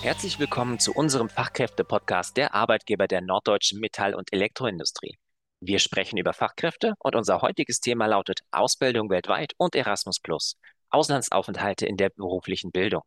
Herzlich 0.00 0.38
willkommen 0.38 0.78
zu 0.78 0.92
unserem 0.92 1.28
Fachkräfte-Podcast 1.28 2.36
der 2.36 2.54
Arbeitgeber 2.54 3.08
der 3.08 3.20
norddeutschen 3.20 3.80
Metall- 3.80 4.14
und 4.14 4.32
Elektroindustrie. 4.32 5.18
Wir 5.60 5.80
sprechen 5.80 6.18
über 6.18 6.32
Fachkräfte 6.32 6.94
und 7.00 7.16
unser 7.16 7.42
heutiges 7.42 7.80
Thema 7.80 8.06
lautet 8.06 8.40
Ausbildung 8.52 9.10
weltweit 9.10 9.54
und 9.56 9.74
Erasmus 9.74 10.20
Plus, 10.20 10.56
Auslandsaufenthalte 10.90 11.86
in 11.86 11.96
der 11.96 12.10
beruflichen 12.10 12.70
Bildung. 12.70 13.02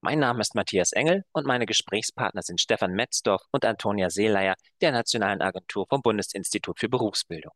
Mein 0.00 0.20
Name 0.20 0.40
ist 0.40 0.54
Matthias 0.54 0.92
Engel 0.92 1.22
und 1.32 1.46
meine 1.46 1.66
Gesprächspartner 1.66 2.40
sind 2.40 2.62
Stefan 2.62 2.94
Metzdorf 2.94 3.42
und 3.50 3.66
Antonia 3.66 4.08
Seeleier 4.08 4.54
der 4.80 4.92
Nationalen 4.92 5.42
Agentur 5.42 5.86
vom 5.86 6.00
Bundesinstitut 6.00 6.80
für 6.80 6.88
Berufsbildung. 6.88 7.52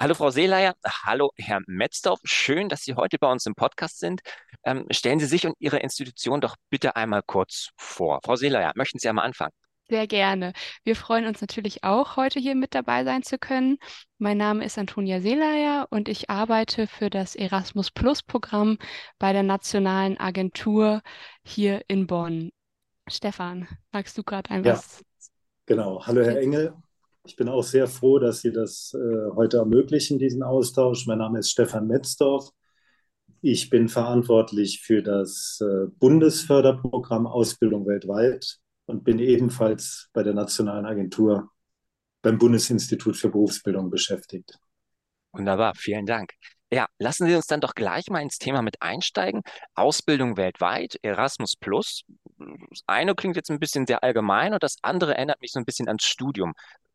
Hallo 0.00 0.14
Frau 0.14 0.30
Seeleier, 0.30 0.76
hallo 1.04 1.30
Herr 1.36 1.60
Metzdorf. 1.66 2.20
Schön, 2.24 2.70
dass 2.70 2.80
Sie 2.84 2.94
heute 2.94 3.18
bei 3.18 3.30
uns 3.30 3.44
im 3.44 3.54
Podcast 3.54 3.98
sind. 3.98 4.22
Ähm, 4.64 4.86
stellen 4.90 5.20
Sie 5.20 5.26
sich 5.26 5.46
und 5.46 5.56
Ihre 5.58 5.76
Institution 5.76 6.40
doch 6.40 6.56
bitte 6.70 6.96
einmal 6.96 7.20
kurz 7.22 7.68
vor. 7.76 8.18
Frau 8.24 8.34
Seeleier, 8.34 8.72
möchten 8.76 8.98
Sie 8.98 9.10
einmal 9.10 9.26
anfangen? 9.26 9.52
Sehr 9.90 10.06
gerne. 10.06 10.54
Wir 10.84 10.96
freuen 10.96 11.26
uns 11.26 11.42
natürlich 11.42 11.84
auch, 11.84 12.16
heute 12.16 12.40
hier 12.40 12.54
mit 12.54 12.74
dabei 12.74 13.04
sein 13.04 13.22
zu 13.22 13.36
können. 13.36 13.76
Mein 14.16 14.38
Name 14.38 14.64
ist 14.64 14.78
Antonia 14.78 15.20
Seeleier 15.20 15.86
und 15.90 16.08
ich 16.08 16.30
arbeite 16.30 16.86
für 16.86 17.10
das 17.10 17.36
Erasmus 17.36 17.90
Plus 17.90 18.22
Programm 18.22 18.78
bei 19.18 19.34
der 19.34 19.42
Nationalen 19.42 20.18
Agentur 20.18 21.02
hier 21.44 21.82
in 21.88 22.06
Bonn. 22.06 22.52
Stefan, 23.06 23.68
magst 23.92 24.16
du 24.16 24.22
gerade 24.22 24.48
ein 24.48 24.64
ja, 24.64 24.80
Genau. 25.66 26.06
Hallo, 26.06 26.22
Herr 26.22 26.38
Engel. 26.38 26.74
Ich 27.24 27.36
bin 27.36 27.48
auch 27.48 27.62
sehr 27.62 27.86
froh, 27.86 28.18
dass 28.18 28.40
Sie 28.40 28.52
das 28.52 28.94
äh, 28.94 29.30
heute 29.34 29.58
ermöglichen, 29.58 30.18
diesen 30.18 30.42
Austausch. 30.42 31.06
Mein 31.06 31.18
Name 31.18 31.38
ist 31.40 31.50
Stefan 31.50 31.86
Metzdorf. 31.86 32.50
Ich 33.42 33.70
bin 33.70 33.88
verantwortlich 33.88 34.80
für 34.80 35.02
das 35.02 35.60
äh, 35.60 35.86
Bundesförderprogramm 35.98 37.26
Ausbildung 37.26 37.86
weltweit 37.86 38.58
und 38.86 39.04
bin 39.04 39.18
ebenfalls 39.18 40.08
bei 40.12 40.22
der 40.22 40.34
Nationalen 40.34 40.86
Agentur 40.86 41.50
beim 42.22 42.38
Bundesinstitut 42.38 43.16
für 43.16 43.30
Berufsbildung 43.30 43.90
beschäftigt. 43.90 44.58
Wunderbar, 45.32 45.74
vielen 45.74 46.06
Dank. 46.06 46.32
Ja, 46.72 46.86
lassen 46.98 47.26
Sie 47.26 47.34
uns 47.34 47.46
dann 47.46 47.60
doch 47.60 47.74
gleich 47.74 48.10
mal 48.10 48.20
ins 48.22 48.38
Thema 48.38 48.62
mit 48.62 48.80
einsteigen. 48.80 49.42
Ausbildung 49.74 50.36
weltweit, 50.36 50.98
Erasmus 51.02 51.56
Plus. 51.56 52.04
Das 52.38 52.82
eine 52.86 53.14
klingt 53.14 53.36
jetzt 53.36 53.50
ein 53.50 53.58
bisschen 53.58 53.86
sehr 53.86 54.04
allgemein 54.04 54.52
und 54.52 54.62
das 54.62 54.76
andere 54.82 55.16
erinnert 55.16 55.40
mich 55.40 55.52
so 55.52 55.58
ein 55.58 55.64
bisschen 55.64 55.88
ans 55.88 56.04
Studium 56.04 56.54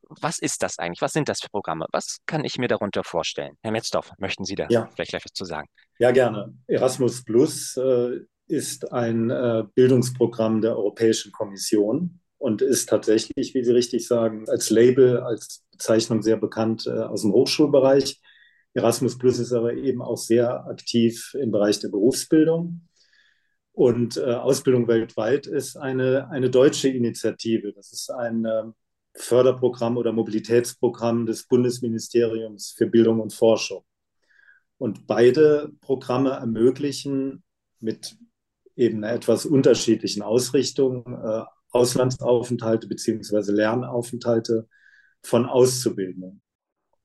was 0.09 0.39
ist 0.39 0.63
das 0.63 0.79
eigentlich? 0.79 1.01
Was 1.01 1.13
sind 1.13 1.29
das 1.29 1.41
für 1.41 1.49
Programme? 1.49 1.85
Was 1.91 2.17
kann 2.25 2.43
ich 2.43 2.57
mir 2.57 2.67
darunter 2.67 3.03
vorstellen? 3.03 3.57
Herr 3.61 3.71
Metzdorf, 3.71 4.11
möchten 4.17 4.45
Sie 4.45 4.55
da 4.55 4.67
ja. 4.69 4.89
vielleicht 4.93 5.11
gleich 5.11 5.25
was 5.25 5.33
zu 5.33 5.45
sagen? 5.45 5.67
Ja, 5.99 6.11
gerne. 6.11 6.53
Erasmus 6.67 7.23
Plus 7.23 7.77
äh, 7.77 8.19
ist 8.47 8.91
ein 8.91 9.29
äh, 9.29 9.63
Bildungsprogramm 9.73 10.61
der 10.61 10.77
Europäischen 10.77 11.31
Kommission 11.31 12.19
und 12.37 12.61
ist 12.61 12.89
tatsächlich, 12.89 13.53
wie 13.55 13.63
Sie 13.63 13.71
richtig 13.71 14.07
sagen, 14.07 14.47
als 14.49 14.69
Label, 14.69 15.19
als 15.19 15.63
Bezeichnung 15.71 16.21
sehr 16.21 16.37
bekannt 16.37 16.85
äh, 16.87 16.91
aus 16.91 17.21
dem 17.21 17.33
Hochschulbereich. 17.33 18.21
Erasmus 18.73 19.17
Plus 19.17 19.39
ist 19.39 19.53
aber 19.53 19.73
eben 19.73 20.01
auch 20.01 20.17
sehr 20.17 20.65
aktiv 20.67 21.33
im 21.39 21.51
Bereich 21.51 21.79
der 21.79 21.89
Berufsbildung. 21.89 22.81
Und 23.71 24.17
äh, 24.17 24.33
Ausbildung 24.33 24.87
weltweit 24.87 25.47
ist 25.47 25.75
eine, 25.75 26.29
eine 26.29 26.49
deutsche 26.49 26.87
Initiative. 26.87 27.73
Das 27.73 27.91
ist 27.91 28.09
ein 28.09 28.45
ähm, 28.45 28.73
Förderprogramm 29.15 29.97
oder 29.97 30.11
Mobilitätsprogramm 30.11 31.25
des 31.25 31.47
Bundesministeriums 31.47 32.73
für 32.77 32.87
Bildung 32.87 33.19
und 33.19 33.33
Forschung. 33.33 33.83
Und 34.77 35.07
beide 35.07 35.71
Programme 35.81 36.31
ermöglichen 36.31 37.43
mit 37.79 38.17
eben 38.75 39.03
einer 39.03 39.13
etwas 39.13 39.45
unterschiedlichen 39.45 40.21
Ausrichtung 40.21 41.05
äh, 41.07 41.43
Auslandsaufenthalte 41.69 42.87
bzw. 42.87 43.51
Lernaufenthalte 43.51 44.67
von 45.23 45.45
Auszubildenden. 45.45 46.41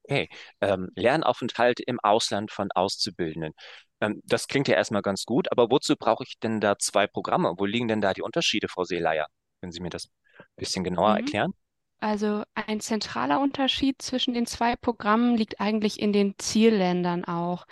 Okay, 0.05 0.29
ähm, 0.61 0.91
Lernaufenthalte 0.97 1.85
im 1.85 2.01
Ausland 2.01 2.51
von 2.51 2.71
Auszubildenden. 2.73 3.53
Ähm, 4.01 4.21
das 4.25 4.49
klingt 4.49 4.67
ja 4.67 4.75
erstmal 4.75 5.03
ganz 5.03 5.25
gut, 5.25 5.51
aber 5.53 5.71
wozu 5.71 5.95
brauche 5.97 6.25
ich 6.25 6.39
denn 6.41 6.61
da 6.61 6.77
zwei 6.79 7.07
Programme? 7.07 7.55
Wo 7.57 7.65
liegen 7.67 7.87
denn 7.87 8.01
da 8.01 8.13
die 8.13 8.23
Unterschiede, 8.23 8.69
Frau 8.69 8.85
Seeleier? 8.85 9.27
Können 9.61 9.73
Sie 9.73 9.81
mir 9.81 9.91
das 9.91 10.09
ein 10.39 10.45
bisschen 10.57 10.83
genauer 10.83 11.13
mhm. 11.13 11.17
erklären? 11.19 11.53
Also 12.01 12.45
ein 12.55 12.81
zentraler 12.81 13.41
Unterschied 13.41 14.01
zwischen 14.01 14.33
den 14.35 14.47
zwei 14.47 14.75
Programmen 14.77 15.37
liegt 15.37 15.61
eigentlich 15.61 16.01
in 16.01 16.13
den 16.13 16.35
Zielländern 16.39 17.25
auch. 17.25 17.67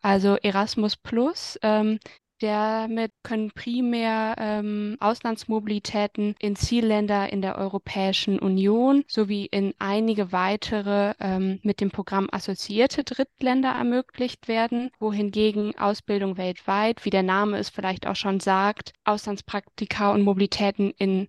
Also 0.00 0.36
Erasmus 0.36 0.96
Plus, 0.96 1.58
ähm, 1.62 1.98
damit 2.40 3.12
können 3.22 3.52
primär 3.52 4.34
ähm, 4.38 4.96
Auslandsmobilitäten 5.00 6.34
in 6.38 6.56
Zielländer 6.56 7.32
in 7.32 7.42
der 7.42 7.56
Europäischen 7.56 8.38
Union 8.38 9.04
sowie 9.06 9.46
in 9.46 9.72
einige 9.78 10.32
weitere 10.32 11.14
ähm, 11.20 11.60
mit 11.62 11.80
dem 11.80 11.90
Programm 11.90 12.28
assoziierte 12.32 13.04
Drittländer 13.04 13.70
ermöglicht 13.70 14.48
werden, 14.48 14.90
wohingegen 14.98 15.78
Ausbildung 15.78 16.36
weltweit, 16.36 17.04
wie 17.04 17.10
der 17.10 17.22
Name 17.22 17.58
es 17.58 17.68
vielleicht 17.70 18.06
auch 18.06 18.16
schon 18.16 18.40
sagt, 18.40 18.92
Auslandspraktika 19.04 20.12
und 20.12 20.22
Mobilitäten 20.22 20.92
in 20.98 21.28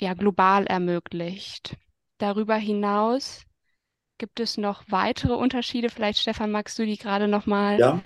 ja, 0.00 0.14
global 0.14 0.66
ermöglicht. 0.66 1.76
Darüber 2.18 2.56
hinaus 2.56 3.44
gibt 4.18 4.40
es 4.40 4.58
noch 4.58 4.84
weitere 4.88 5.32
Unterschiede. 5.32 5.88
Vielleicht, 5.88 6.18
Stefan, 6.18 6.50
magst 6.50 6.78
du 6.78 6.84
die 6.84 6.98
gerade 6.98 7.28
nochmal? 7.28 7.78
Ja, 7.78 8.02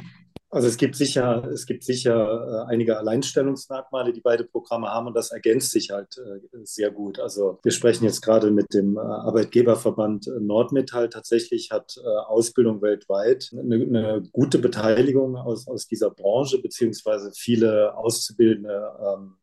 also 0.55 0.69
es 0.69 0.77
gibt 0.77 0.95
sicher, 0.95 1.49
es 1.53 1.67
gibt 1.67 1.83
sicher 1.83 2.65
äh, 2.69 2.73
einige 2.73 2.97
Alleinstellungsmerkmale, 2.97 4.13
die 4.13 4.21
beide 4.21 4.45
Programme 4.45 4.87
haben 4.87 5.09
und 5.09 5.15
das 5.15 5.33
ergänzt 5.33 5.73
sich 5.73 5.91
halt 5.91 6.17
äh, 6.17 6.59
sehr 6.63 6.93
gut. 6.93 7.19
Also 7.19 7.59
wir 7.65 7.73
sprechen 7.73 8.05
jetzt 8.05 8.23
gerade 8.23 8.53
mit 8.53 8.73
dem 8.73 8.97
äh, 8.97 9.01
Arbeitgeberverband 9.01 10.31
Nordmetall. 10.39 11.09
Tatsächlich 11.09 11.73
hat 11.73 11.99
Ausbildung 12.29 12.83
weltweit 12.83 13.51
eine, 13.53 13.75
eine, 13.75 14.23
gute 14.31 14.61
Beteiligung 14.61 15.35
aus, 15.35 15.67
aus 15.67 15.89
dieser 15.89 16.11
Branche, 16.11 16.63
beziehungsweise 16.63 17.33
viele 17.35 17.97
Auszubildende 17.97 18.93
ähm, 19.05 19.35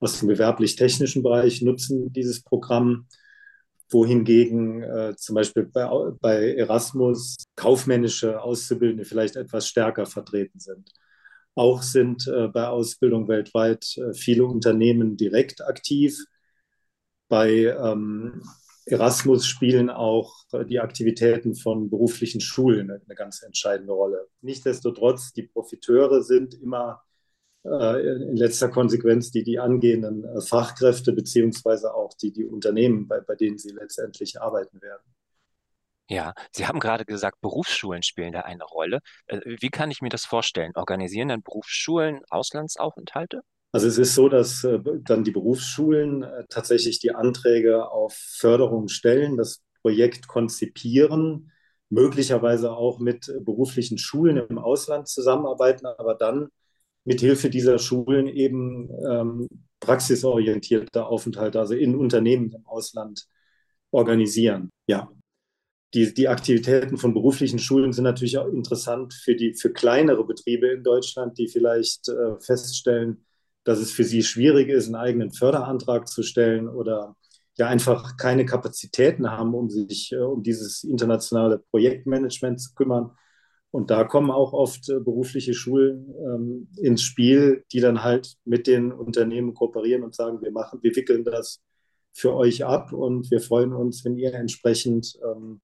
aus 0.00 0.18
dem 0.18 0.28
gewerblich-technischen 0.28 1.22
Bereich 1.22 1.62
nutzen 1.62 2.12
dieses 2.12 2.42
Programm, 2.42 3.06
wohingegen 3.90 4.82
äh, 4.82 5.14
zum 5.16 5.36
Beispiel 5.36 5.64
bei, 5.64 5.88
bei 6.20 6.54
Erasmus 6.54 7.36
kaufmännische 7.54 8.42
Auszubildende 8.42 9.04
vielleicht 9.04 9.36
etwas 9.36 9.68
stärker 9.68 10.06
vertreten 10.06 10.58
sind. 10.58 10.90
Auch 11.54 11.82
sind 11.82 12.26
äh, 12.26 12.48
bei 12.48 12.66
Ausbildung 12.66 13.28
weltweit 13.28 13.96
äh, 13.96 14.12
viele 14.12 14.44
Unternehmen 14.44 15.16
direkt 15.16 15.62
aktiv. 15.62 16.18
Bei 17.28 17.48
ähm, 17.50 18.42
Erasmus 18.84 19.46
spielen 19.46 19.88
auch 19.88 20.34
äh, 20.52 20.64
die 20.64 20.80
Aktivitäten 20.80 21.54
von 21.54 21.88
beruflichen 21.88 22.40
Schulen 22.40 22.90
eine, 22.90 23.00
eine 23.04 23.14
ganz 23.14 23.42
entscheidende 23.42 23.92
Rolle. 23.92 24.28
Nichtsdestotrotz, 24.42 25.32
die 25.32 25.44
Profiteure 25.44 26.22
sind 26.22 26.54
immer 26.54 27.02
in 27.66 28.36
letzter 28.36 28.68
Konsequenz 28.68 29.30
die, 29.30 29.42
die 29.42 29.58
angehenden 29.58 30.24
äh, 30.24 30.40
Fachkräfte 30.40 31.12
beziehungsweise 31.12 31.94
auch 31.94 32.14
die, 32.14 32.32
die 32.32 32.44
Unternehmen, 32.44 33.08
bei, 33.08 33.20
bei 33.20 33.34
denen 33.34 33.58
sie 33.58 33.70
letztendlich 33.70 34.40
arbeiten 34.40 34.80
werden. 34.80 35.02
Ja, 36.08 36.34
Sie 36.52 36.66
haben 36.66 36.78
gerade 36.78 37.04
gesagt, 37.04 37.40
Berufsschulen 37.40 38.04
spielen 38.04 38.32
da 38.32 38.42
eine 38.42 38.64
Rolle. 38.64 39.00
Äh, 39.26 39.40
wie 39.44 39.70
kann 39.70 39.90
ich 39.90 40.00
mir 40.00 40.08
das 40.08 40.24
vorstellen? 40.24 40.72
Organisieren 40.76 41.28
dann 41.28 41.42
Berufsschulen 41.42 42.20
Auslandsaufenthalte? 42.30 43.42
Also 43.72 43.88
es 43.88 43.98
ist 43.98 44.14
so, 44.14 44.30
dass 44.30 44.66
dann 45.02 45.24
die 45.24 45.32
Berufsschulen 45.32 46.24
tatsächlich 46.48 46.98
die 46.98 47.14
Anträge 47.14 47.90
auf 47.90 48.14
Förderung 48.14 48.88
stellen, 48.88 49.36
das 49.36 49.60
Projekt 49.82 50.28
konzipieren, 50.28 51.52
möglicherweise 51.90 52.72
auch 52.72 52.98
mit 52.98 53.30
beruflichen 53.44 53.98
Schulen 53.98 54.36
im 54.36 54.58
Ausland 54.58 55.08
zusammenarbeiten, 55.08 55.86
aber 55.86 56.14
dann 56.14 56.48
mithilfe 57.06 57.48
dieser 57.48 57.78
Schulen 57.78 58.26
eben 58.26 58.90
ähm, 59.08 59.48
praxisorientierte 59.80 61.06
Aufenthalte, 61.06 61.60
also 61.60 61.74
in 61.74 61.94
Unternehmen 61.94 62.52
im 62.52 62.66
Ausland 62.66 63.26
organisieren. 63.90 64.70
Ja. 64.86 65.10
Die, 65.94 66.12
die 66.12 66.28
Aktivitäten 66.28 66.98
von 66.98 67.14
beruflichen 67.14 67.60
Schulen 67.60 67.92
sind 67.92 68.04
natürlich 68.04 68.36
auch 68.38 68.48
interessant 68.48 69.14
für, 69.14 69.36
die, 69.36 69.54
für 69.54 69.72
kleinere 69.72 70.26
Betriebe 70.26 70.66
in 70.66 70.82
Deutschland, 70.82 71.38
die 71.38 71.48
vielleicht 71.48 72.08
äh, 72.08 72.38
feststellen, 72.40 73.24
dass 73.64 73.78
es 73.78 73.92
für 73.92 74.04
sie 74.04 74.22
schwierig 74.22 74.68
ist, 74.68 74.86
einen 74.86 74.96
eigenen 74.96 75.32
Förderantrag 75.32 76.08
zu 76.08 76.22
stellen 76.22 76.68
oder 76.68 77.16
ja 77.56 77.68
einfach 77.68 78.16
keine 78.16 78.44
Kapazitäten 78.44 79.30
haben, 79.30 79.54
um 79.54 79.70
sich 79.70 80.12
äh, 80.12 80.16
um 80.16 80.42
dieses 80.42 80.82
internationale 80.82 81.60
Projektmanagement 81.70 82.60
zu 82.60 82.74
kümmern 82.74 83.12
und 83.70 83.90
da 83.90 84.04
kommen 84.04 84.30
auch 84.30 84.52
oft 84.52 84.88
äh, 84.88 85.00
berufliche 85.00 85.54
Schulen 85.54 86.14
ähm, 86.18 86.68
ins 86.76 87.02
Spiel, 87.02 87.64
die 87.72 87.80
dann 87.80 88.02
halt 88.02 88.36
mit 88.44 88.66
den 88.66 88.92
Unternehmen 88.92 89.54
kooperieren 89.54 90.02
und 90.02 90.14
sagen, 90.14 90.40
wir 90.40 90.52
machen, 90.52 90.78
wir 90.82 90.94
wickeln 90.96 91.24
das 91.24 91.62
für 92.12 92.34
euch 92.34 92.64
ab 92.64 92.92
und 92.92 93.30
wir 93.30 93.40
freuen 93.40 93.72
uns, 93.72 94.04
wenn 94.04 94.16
ihr 94.16 94.32
entsprechend 94.34 95.18
ähm, 95.22 95.60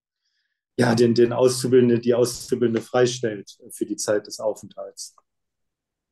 ja, 0.76 0.94
den, 0.94 1.14
den 1.14 1.32
Auszubildenden, 1.32 2.00
die 2.00 2.14
Auszubildende 2.14 2.82
freistellt 2.82 3.58
für 3.70 3.86
die 3.86 3.96
Zeit 3.96 4.26
des 4.26 4.40
Aufenthalts. 4.40 5.14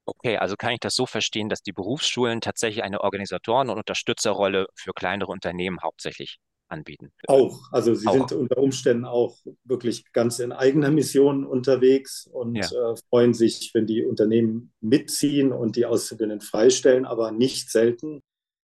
Okay, 0.06 0.38
also 0.38 0.56
kann 0.56 0.72
ich 0.72 0.80
das 0.80 0.94
so 0.94 1.06
verstehen, 1.06 1.48
dass 1.48 1.62
die 1.62 1.72
Berufsschulen 1.72 2.40
tatsächlich 2.40 2.82
eine 2.82 3.00
Organisatoren- 3.00 3.70
und 3.70 3.78
Unterstützerrolle 3.78 4.66
für 4.74 4.92
kleinere 4.92 5.30
Unternehmen 5.30 5.80
hauptsächlich 5.82 6.38
anbieten? 6.70 7.12
Auch. 7.26 7.60
Also 7.72 7.94
sie 7.94 8.08
Auch. 8.08 8.28
sind 8.28 8.32
unter 8.32 8.58
Umständen 8.58 9.04
auch 9.04 9.36
wirklich 9.64 10.12
ganz 10.12 10.38
in 10.38 10.52
eigener 10.52 10.90
Mission 10.90 11.44
unterwegs 11.44 12.26
und 12.32 12.56
Ja. 12.56 12.92
äh, 12.92 12.96
freuen 13.10 13.34
sich, 13.34 13.70
wenn 13.74 13.86
die 13.86 14.04
Unternehmen 14.04 14.72
mitziehen 14.80 15.52
und 15.52 15.76
die 15.76 15.86
Auszubildenden 15.86 16.40
freistellen, 16.46 17.04
aber 17.04 17.32
nicht 17.32 17.70
selten 17.70 18.22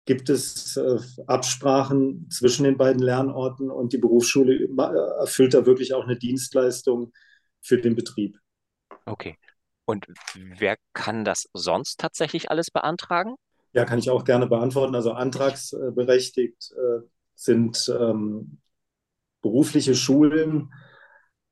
gibt 0.06 0.30
es 0.30 0.76
äh, 0.78 0.98
Absprachen 1.28 2.30
zwischen 2.32 2.64
den 2.64 2.78
beiden 2.78 3.02
Lernorten 3.02 3.70
und 3.70 3.94
die 3.94 3.98
Berufsschule 4.00 4.56
äh, 4.56 5.20
erfüllt 5.22 5.54
da 5.54 5.66
wirklich 5.66 5.94
auch 5.94 6.04
eine 6.06 6.18
Dienstleistung 6.18 7.14
für 7.62 7.78
den 7.80 7.96
Betrieb. 7.96 8.38
Okay. 9.06 9.38
Und 9.86 10.06
wer 10.34 10.78
kann 10.94 11.26
das 11.26 11.50
sonst 11.54 12.00
tatsächlich 12.00 12.52
alles 12.52 12.72
beantragen? 12.72 13.36
Ja, 13.74 13.86
kann 13.86 14.00
ich 14.00 14.10
auch 14.10 14.24
gerne 14.24 14.48
beantworten. 14.48 14.96
Also 14.96 15.12
antragsberechtigt 15.12 16.72
äh, 16.72 17.02
sind 17.40 17.92
ähm, 17.98 18.58
berufliche 19.42 19.96
Schulen, 19.96 20.74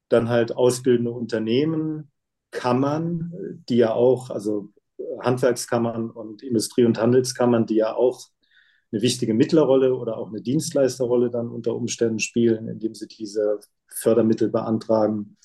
dann 0.09 0.27
halt 0.29 0.55
ausbildende 0.55 1.11
Unternehmen, 1.11 2.11
Kammern, 2.51 3.31
die 3.69 3.77
ja 3.77 3.93
auch, 3.93 4.29
also 4.29 4.69
Handwerkskammern 5.21 6.09
und 6.09 6.43
Industrie- 6.43 6.85
und 6.85 6.99
Handelskammern, 6.99 7.65
die 7.65 7.75
ja 7.75 7.95
auch 7.95 8.27
eine 8.91 9.01
wichtige 9.01 9.33
Mittlerrolle 9.33 9.95
oder 9.95 10.17
auch 10.17 10.27
eine 10.27 10.41
Dienstleisterrolle 10.41 11.29
dann 11.29 11.49
unter 11.49 11.75
Umständen 11.75 12.19
spielen, 12.19 12.67
indem 12.67 12.93
sie 12.93 13.07
diese 13.07 13.59
Fördermittel 13.87 14.49
beantragen 14.49 15.37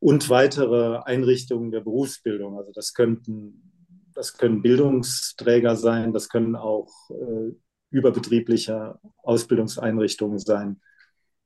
und 0.00 0.28
weitere 0.28 0.98
Einrichtungen 1.04 1.70
der 1.70 1.80
Berufsbildung. 1.80 2.56
Also 2.56 2.72
das 2.72 2.94
könnten, 2.94 3.72
das 4.14 4.36
können 4.36 4.62
Bildungsträger 4.62 5.76
sein, 5.76 6.12
das 6.12 6.28
können 6.28 6.56
auch 6.56 7.10
äh, 7.10 7.52
überbetriebliche 7.90 8.98
Ausbildungseinrichtungen 9.22 10.38
sein. 10.38 10.80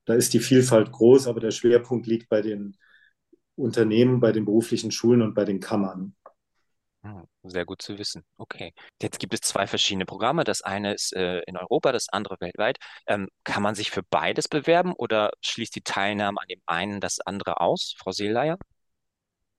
Da 0.04 0.14
ist 0.14 0.34
die 0.34 0.40
Vielfalt 0.40 0.90
groß, 0.90 1.28
aber 1.28 1.40
der 1.40 1.52
Schwerpunkt 1.52 2.06
liegt 2.06 2.28
bei 2.28 2.42
den 2.42 2.76
Unternehmen, 3.54 4.20
bei 4.20 4.32
den 4.32 4.44
beruflichen 4.44 4.90
Schulen 4.90 5.22
und 5.22 5.34
bei 5.34 5.44
den 5.44 5.60
Kammern. 5.60 6.14
Hm, 7.04 7.26
Sehr 7.42 7.64
gut 7.64 7.82
zu 7.82 7.98
wissen. 7.98 8.24
Okay. 8.38 8.72
Jetzt 9.00 9.18
gibt 9.18 9.34
es 9.34 9.40
zwei 9.40 9.66
verschiedene 9.66 10.06
Programme. 10.06 10.44
Das 10.44 10.62
eine 10.62 10.94
ist 10.94 11.12
äh, 11.14 11.40
in 11.46 11.56
Europa, 11.56 11.92
das 11.92 12.08
andere 12.08 12.36
weltweit. 12.40 12.78
Ähm, 13.06 13.28
kann 13.44 13.62
man 13.62 13.74
sich 13.74 13.90
für 13.90 14.02
beides 14.02 14.48
bewerben 14.48 14.92
oder 14.92 15.30
schließt 15.40 15.74
die 15.74 15.82
Teilnahme 15.82 16.40
an 16.40 16.48
dem 16.48 16.60
einen 16.66 17.00
das 17.00 17.20
andere 17.20 17.60
aus? 17.60 17.94
Frau 17.98 18.12
Seeleier? 18.12 18.58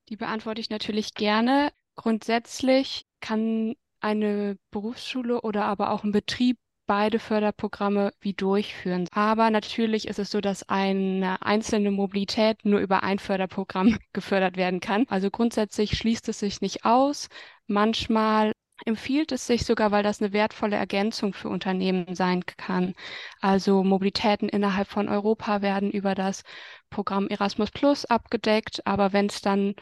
Die 0.10 0.16
beantworte 0.16 0.62
ich 0.62 0.70
natürlich 0.70 1.14
gerne. 1.14 1.72
Grundsätzlich 1.96 3.06
kann 3.20 3.76
eine 4.00 4.58
Berufsschule 4.72 5.42
oder 5.42 5.66
aber 5.66 5.92
auch 5.92 6.04
ein 6.04 6.12
Betrieb 6.12 6.58
beide 6.86 7.20
Förderprogramme 7.20 8.14
wie 8.20 8.34
durchführen. 8.34 9.08
Aber 9.12 9.50
natürlich 9.50 10.08
ist 10.08 10.20
es 10.20 10.32
so, 10.32 10.42
dass 10.42 10.68
eine 10.70 11.42
einzelne 11.42 11.92
Mobilität 11.92 12.66
nur 12.66 12.80
über 12.80 13.04
ein 13.04 13.20
Förderprogramm 13.20 13.98
gefördert 14.14 14.58
werden 14.58 14.80
kann. 14.80 15.06
Also 15.10 15.30
grundsätzlich 15.32 15.98
schließt 15.98 16.28
es 16.30 16.40
sich 16.40 16.62
nicht 16.62 16.86
aus. 16.86 17.30
Manchmal 17.68 18.54
empfiehlt 18.86 19.32
es 19.32 19.48
sich 19.48 19.66
sogar, 19.66 19.92
weil 19.92 20.04
das 20.04 20.22
eine 20.22 20.34
wertvolle 20.34 20.76
Ergänzung 20.76 21.34
für 21.34 21.50
Unternehmen 21.50 22.16
sein 22.16 22.46
kann. 22.46 22.94
Also 23.40 23.84
Mobilitäten 23.84 24.50
innerhalb 24.50 24.88
von 24.88 25.10
Europa 25.10 25.62
werden 25.62 25.92
über 25.92 26.16
das 26.16 26.44
Programm 26.90 27.28
Erasmus 27.28 27.72
Plus 27.72 28.06
abgedeckt, 28.06 28.86
aber 28.86 29.14
wenn 29.14 29.28
es 29.28 29.42
dann 29.42 29.76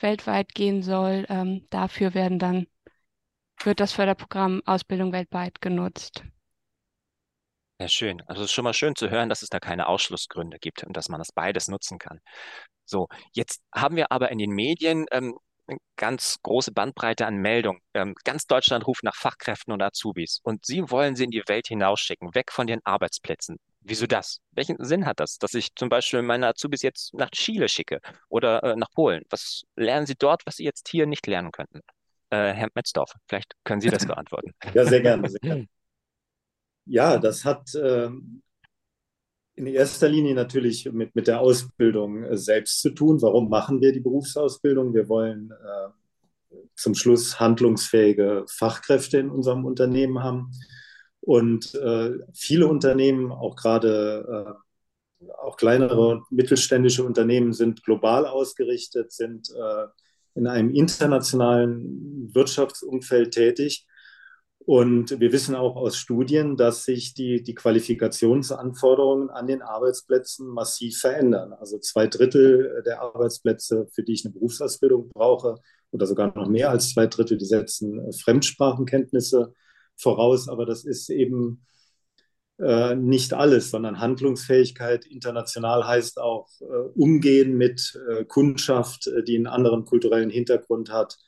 weltweit 0.00 0.54
gehen 0.54 0.82
soll, 0.82 1.26
ähm, 1.28 1.66
dafür 1.70 2.14
werden 2.14 2.38
dann 2.38 2.66
wird 3.62 3.80
das 3.80 3.92
Förderprogramm 3.92 4.62
Ausbildung 4.66 5.12
weltweit 5.12 5.60
genutzt. 5.60 6.24
Ja, 7.78 7.88
schön. 7.88 8.22
Also 8.26 8.42
es 8.42 8.46
ist 8.46 8.52
schon 8.54 8.64
mal 8.64 8.72
schön 8.72 8.96
zu 8.96 9.10
hören, 9.10 9.28
dass 9.28 9.42
es 9.42 9.50
da 9.50 9.60
keine 9.60 9.86
Ausschlussgründe 9.86 10.58
gibt 10.58 10.82
und 10.84 10.96
dass 10.96 11.08
man 11.08 11.18
das 11.18 11.32
beides 11.32 11.68
nutzen 11.68 11.98
kann. 11.98 12.20
So, 12.86 13.08
jetzt 13.32 13.60
haben 13.74 13.96
wir 13.96 14.12
aber 14.12 14.30
in 14.30 14.38
den 14.38 14.50
Medien 14.50 15.04
ähm, 15.10 15.38
eine 15.66 15.78
ganz 15.96 16.38
große 16.42 16.72
Bandbreite 16.72 17.26
an 17.26 17.36
Meldungen. 17.36 17.80
Ähm, 17.92 18.14
ganz 18.24 18.46
Deutschland 18.46 18.86
ruft 18.86 19.02
nach 19.02 19.14
Fachkräften 19.14 19.72
und 19.72 19.82
Azubis 19.82 20.40
und 20.42 20.64
Sie 20.64 20.90
wollen 20.90 21.16
sie 21.16 21.24
in 21.24 21.30
die 21.30 21.42
Welt 21.48 21.66
hinausschicken, 21.66 22.34
weg 22.34 22.50
von 22.52 22.66
den 22.66 22.80
Arbeitsplätzen. 22.84 23.58
Wieso 23.80 24.06
das? 24.06 24.40
Welchen 24.52 24.82
Sinn 24.82 25.04
hat 25.06 25.20
das, 25.20 25.38
dass 25.38 25.54
ich 25.54 25.74
zum 25.74 25.88
Beispiel 25.88 26.22
meine 26.22 26.48
Azubis 26.48 26.82
jetzt 26.82 27.12
nach 27.14 27.30
Chile 27.30 27.68
schicke 27.68 28.00
oder 28.28 28.62
äh, 28.62 28.76
nach 28.76 28.90
Polen? 28.92 29.22
Was 29.30 29.64
lernen 29.76 30.06
Sie 30.06 30.14
dort, 30.18 30.46
was 30.46 30.56
Sie 30.56 30.64
jetzt 30.64 30.88
hier 30.88 31.06
nicht 31.06 31.26
lernen 31.26 31.52
könnten? 31.52 31.80
Äh, 32.30 32.52
Herr 32.52 32.68
Metzdorf, 32.74 33.12
vielleicht 33.28 33.52
können 33.64 33.80
Sie 33.80 33.90
das 33.90 34.04
beantworten. 34.06 34.52
Ja, 34.72 34.84
sehr 34.86 35.00
gerne. 35.00 35.28
Sehr 35.28 35.40
gerne. 35.40 35.66
Ja, 36.86 37.18
das 37.18 37.44
hat 37.44 37.74
ähm, 37.74 38.42
in 39.56 39.66
erster 39.66 40.08
Linie 40.08 40.34
natürlich 40.34 40.90
mit, 40.92 41.14
mit 41.14 41.26
der 41.26 41.40
Ausbildung 41.40 42.22
äh, 42.22 42.36
selbst 42.36 42.80
zu 42.80 42.90
tun. 42.90 43.20
Warum 43.22 43.48
machen 43.48 43.80
wir 43.80 43.92
die 43.92 44.00
Berufsausbildung? 44.00 44.94
Wir 44.94 45.08
wollen 45.08 45.50
äh, 45.50 46.56
zum 46.76 46.94
Schluss 46.94 47.40
handlungsfähige 47.40 48.44
Fachkräfte 48.48 49.18
in 49.18 49.30
unserem 49.30 49.64
Unternehmen 49.64 50.22
haben. 50.22 50.52
Und 51.20 51.74
äh, 51.74 52.12
viele 52.34 52.68
Unternehmen, 52.68 53.32
auch 53.32 53.56
gerade 53.56 54.56
äh, 55.20 55.32
auch 55.38 55.56
kleinere 55.56 56.08
und 56.08 56.30
mittelständische 56.30 57.02
Unternehmen, 57.02 57.52
sind 57.52 57.82
global 57.82 58.26
ausgerichtet, 58.26 59.10
sind 59.12 59.50
äh, 59.50 59.86
in 60.34 60.46
einem 60.46 60.70
internationalen 60.70 62.32
Wirtschaftsumfeld 62.34 63.32
tätig. 63.32 63.86
Und 64.66 65.20
wir 65.20 65.30
wissen 65.30 65.54
auch 65.54 65.76
aus 65.76 65.96
Studien, 65.96 66.56
dass 66.56 66.82
sich 66.84 67.14
die, 67.14 67.40
die 67.40 67.54
Qualifikationsanforderungen 67.54 69.30
an 69.30 69.46
den 69.46 69.62
Arbeitsplätzen 69.62 70.48
massiv 70.48 70.98
verändern. 70.98 71.52
Also 71.52 71.78
zwei 71.78 72.08
Drittel 72.08 72.82
der 72.84 73.00
Arbeitsplätze, 73.00 73.86
für 73.92 74.02
die 74.02 74.14
ich 74.14 74.24
eine 74.24 74.34
Berufsausbildung 74.34 75.10
brauche, 75.10 75.54
oder 75.92 76.06
sogar 76.06 76.36
noch 76.36 76.48
mehr 76.48 76.70
als 76.70 76.92
zwei 76.92 77.06
Drittel, 77.06 77.38
die 77.38 77.44
setzen 77.44 78.12
Fremdsprachenkenntnisse 78.12 79.54
voraus. 79.96 80.48
Aber 80.48 80.66
das 80.66 80.84
ist 80.84 81.10
eben 81.10 81.64
äh, 82.58 82.96
nicht 82.96 83.34
alles, 83.34 83.70
sondern 83.70 84.00
Handlungsfähigkeit 84.00 85.06
international 85.06 85.86
heißt 85.86 86.18
auch 86.18 86.48
äh, 86.60 86.64
Umgehen 86.96 87.56
mit 87.56 87.96
äh, 88.10 88.24
Kundschaft, 88.24 89.06
äh, 89.06 89.22
die 89.22 89.36
einen 89.36 89.46
anderen 89.46 89.84
kulturellen 89.84 90.30
Hintergrund 90.30 90.90
hat 90.90 91.18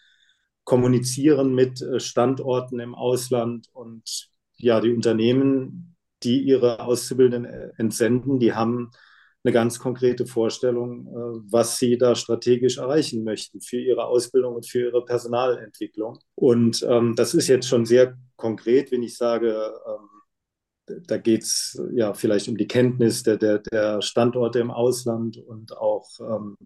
kommunizieren 0.69 1.55
mit 1.55 1.81
äh, 1.81 1.99
Standorten 1.99 2.79
im 2.79 2.95
Ausland 2.95 3.69
und 3.73 4.29
ja, 4.59 4.83
die 4.83 4.93
Unternehmen, 4.93 5.97
die 6.23 6.43
ihre 6.43 6.81
Auszubildenden 6.81 7.51
äh, 7.51 7.71
entsenden, 7.79 8.39
die 8.39 8.53
haben 8.53 8.91
eine 9.45 9.55
ganz 9.55 9.79
konkrete 9.79 10.27
Vorstellung, 10.27 11.07
äh, 11.07 11.51
was 11.51 11.79
sie 11.79 11.97
da 11.97 12.15
strategisch 12.15 12.77
erreichen 12.77 13.25
möchten 13.25 13.63
für 13.63 13.79
ihre 13.81 14.05
Ausbildung 14.05 14.57
und 14.57 14.69
für 14.69 14.81
ihre 14.81 15.07
Personalentwicklung. 15.07 16.19
Und 16.35 16.87
ähm, 16.87 17.15
das 17.17 17.33
ist 17.33 17.49
jetzt 17.49 17.67
schon 17.67 17.87
sehr 17.87 18.19
konkret, 18.37 18.93
wenn 18.93 19.03
ich 19.03 19.17
sage, 19.17 19.73
ähm, 19.87 21.01
da 21.07 21.17
geht 21.17 21.45
es 21.45 21.81
ja 21.95 22.13
vielleicht 22.13 22.47
um 22.49 22.59
die 22.59 22.69
Kenntnis 22.69 23.23
der, 23.23 23.39
der, 23.39 23.61
der 23.61 24.03
Standorte 24.03 24.59
im 24.59 24.71
Ausland 24.71 25.39
und 25.39 25.75
auch 25.79 26.09
ähm, 26.21 26.59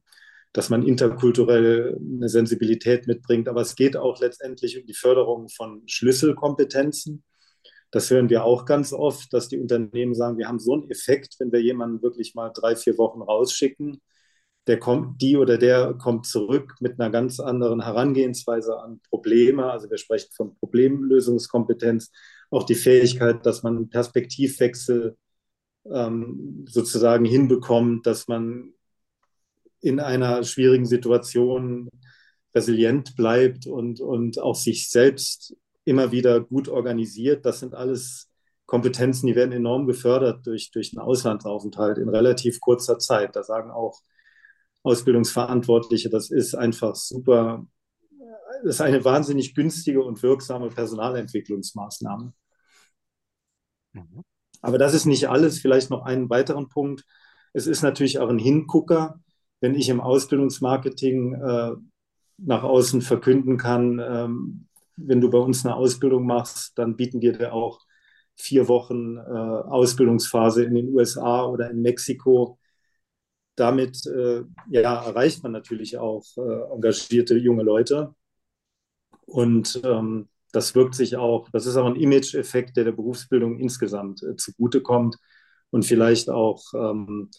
dass 0.53 0.69
man 0.69 0.87
interkulturell 0.87 1.99
eine 1.99 2.29
Sensibilität 2.29 3.07
mitbringt. 3.07 3.49
Aber 3.49 3.63
es 3.63 3.75
geht 3.75 3.97
auch 3.97 4.21
letztendlich 4.21 4.79
um 4.79 4.87
die 4.87 4.95
Förderung 4.95 5.49
von 5.49 5.83
Schlüsselkompetenzen. 5.87 7.25
Das 7.91 8.11
hören 8.11 8.31
wir 8.31 8.45
auch 8.45 8.65
ganz 8.65 8.93
oft, 8.93 9.33
dass 9.33 9.49
die 9.49 9.59
Unternehmen 9.59 10.15
sagen, 10.15 10.39
wir 10.39 10.49
haben 10.49 10.59
so 10.59 10.75
einen 10.75 10.91
Effekt, 10.91 11.37
wenn 11.39 11.53
wir 11.53 11.61
jemanden 11.63 12.03
wirklich 12.03 12.35
mal 12.35 12.51
drei, 12.51 12.77
vier 12.77 12.99
Wochen 12.99 13.23
rausschicken. 13.23 14.01
Der 14.67 14.79
kommt, 14.79 15.21
die 15.21 15.37
oder 15.37 15.59
der 15.59 15.95
kommt 15.95 16.27
zurück 16.27 16.75
mit 16.81 17.01
einer 17.01 17.11
ganz 17.11 17.41
anderen 17.41 17.83
Herangehensweise 17.83 18.79
an 18.79 19.01
Probleme. 19.11 19.71
Also 19.71 19.91
wir 19.91 19.99
sprechen 19.99 20.31
von 20.35 20.55
Problemlösungskompetenz, 20.57 22.13
auch 22.51 22.65
die 22.65 22.75
Fähigkeit, 22.75 23.45
dass 23.45 23.63
man 23.63 23.89
Perspektivwechsel 23.89 25.17
ähm, 25.91 26.65
sozusagen 26.69 27.25
hinbekommt, 27.25 28.07
dass 28.07 28.29
man 28.29 28.73
in 29.83 30.01
einer 30.01 30.43
schwierigen 30.45 30.87
Situation 30.87 31.91
resilient 32.55 33.17
bleibt 33.17 33.67
und, 33.67 34.01
und 34.01 34.39
auch 34.39 34.55
sich 34.55 34.89
selbst 34.89 35.57
immer 35.85 36.13
wieder 36.13 36.41
gut 36.41 36.69
organisiert. 36.69 37.45
Das 37.45 37.61
sind 37.61 37.75
alles 37.75 38.31
Kompetenzen, 38.67 39.27
die 39.27 39.35
werden 39.35 39.53
enorm 39.53 39.87
gefördert 39.87 40.47
durch, 40.47 40.71
durch 40.71 40.93
einen 40.93 41.05
Auslandsaufenthalt 41.05 41.99
in 41.99 42.09
relativ 42.09 42.61
kurzer 42.61 42.99
Zeit. 42.99 43.37
Da 43.37 43.43
sagen 43.43 43.71
auch 43.71 44.01
Ausbildungsverantwortliche, 44.85 46.09
das 46.09 46.31
ist 46.31 46.55
einfach 46.55 46.95
super, 46.95 47.67
das 48.65 48.77
ist 48.77 48.81
eine 48.81 49.05
wahnsinnig 49.05 49.55
günstige 49.55 50.03
und 50.03 50.23
wirksame 50.23 50.69
Personalentwicklungsmaßnahme. 50.69 52.33
Mhm. 53.93 54.23
Aber 54.61 54.79
das 54.79 54.95
ist 54.95 55.07
nicht 55.07 55.29
alles. 55.29 55.59
Vielleicht 55.59 55.91
noch 55.91 56.05
einen 56.05 56.31
weiteren 56.31 56.69
Punkt. 56.69 57.05
Es 57.53 57.67
ist 57.67 57.83
natürlich 57.83 58.21
auch 58.21 58.29
ein 58.29 58.39
Hingucker 58.39 59.21
wenn 59.63 59.77
ich 59.77 59.89
im 59.89 60.01
Ausbildungsmarketing 60.01 61.35
äh, 61.35 61.73
nach 62.39 62.65
außen 62.65 63.01
verkünden 63.01 63.57
kann, 63.57 64.01
ähm, 64.05 64.67
wenn 64.97 65.21
du 65.21 65.31
bei 65.31 65.39
uns 65.39 65.65
eine 65.65 65.77
Ausbildung 65.77 66.27
machst, 66.27 66.77
dann 66.77 66.97
bieten 66.97 67.23
wir 67.23 67.33
dir 67.33 67.53
auch 67.53 67.81
vier 68.37 68.67
Wochen 68.67 69.17
äh, 69.17 69.21
Ausbildungsphase 69.21 70.65
in 70.65 70.75
den 70.75 70.89
USA 70.89 71.47
oder 71.47 71.71
in 71.71 71.81
Mexiko. 71.81 72.59
Damit 73.55 74.05
äh, 74.07 74.43
ja, 74.69 75.05
erreicht 75.05 75.45
man 75.45 75.53
natürlich 75.53 75.97
auch 75.97 76.25
äh, 76.37 76.75
engagierte 76.75 77.37
junge 77.37 77.63
Leute. 77.63 78.15
Und 79.27 79.81
ähm, 79.85 80.29
das 80.51 80.75
wirkt 80.75 80.97
sich 80.97 81.17
auch, 81.17 81.49
das 81.51 81.67
ist 81.67 81.77
auch 81.77 81.87
ein 81.87 81.97
Image-Effekt, 81.97 82.77
der 82.77 82.85
der 82.85 82.93
Berufsbildung 82.93 83.61
insgesamt 83.61 84.25
äh, 84.25 84.35
zugutekommt 84.35 85.17
und 85.71 85.85
vielleicht 85.85 86.31
auch 86.31 86.65
ähm, 86.75 87.31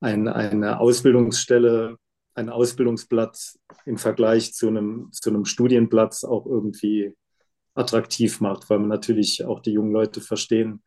ein, 0.00 0.28
eine 0.28 0.80
Ausbildungsstelle, 0.80 1.96
ein 2.34 2.48
Ausbildungsplatz 2.48 3.58
im 3.84 3.98
Vergleich 3.98 4.54
zu 4.54 4.68
einem, 4.68 5.10
zu 5.12 5.30
einem 5.30 5.44
Studienplatz 5.44 6.24
auch 6.24 6.46
irgendwie 6.46 7.14
attraktiv 7.74 8.40
macht, 8.40 8.68
weil 8.70 8.78
man 8.78 8.88
natürlich 8.88 9.44
auch 9.44 9.60
die 9.60 9.72
jungen 9.72 9.92
Leute 9.92 10.20
verstehen, 10.20 10.82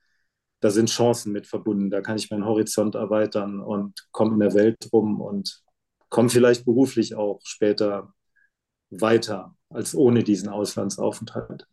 da 0.62 0.70
sind 0.70 0.90
Chancen 0.90 1.34
mit 1.34 1.48
verbunden, 1.48 1.90
da 1.90 2.02
kann 2.02 2.18
ich 2.18 2.30
meinen 2.30 2.46
Horizont 2.46 2.96
erweitern 2.96 3.60
und 3.60 4.08
komme 4.12 4.34
in 4.34 4.40
der 4.40 4.54
Welt 4.54 4.90
rum 4.94 5.20
und 5.20 5.64
komme 6.10 6.30
vielleicht 6.30 6.66
beruflich 6.66 7.16
auch 7.16 7.40
später 7.44 8.14
weiter 8.92 9.56
als 9.70 9.96
ohne 9.96 10.24
diesen 10.24 10.50
Auslandsaufenthalt. 10.50 11.66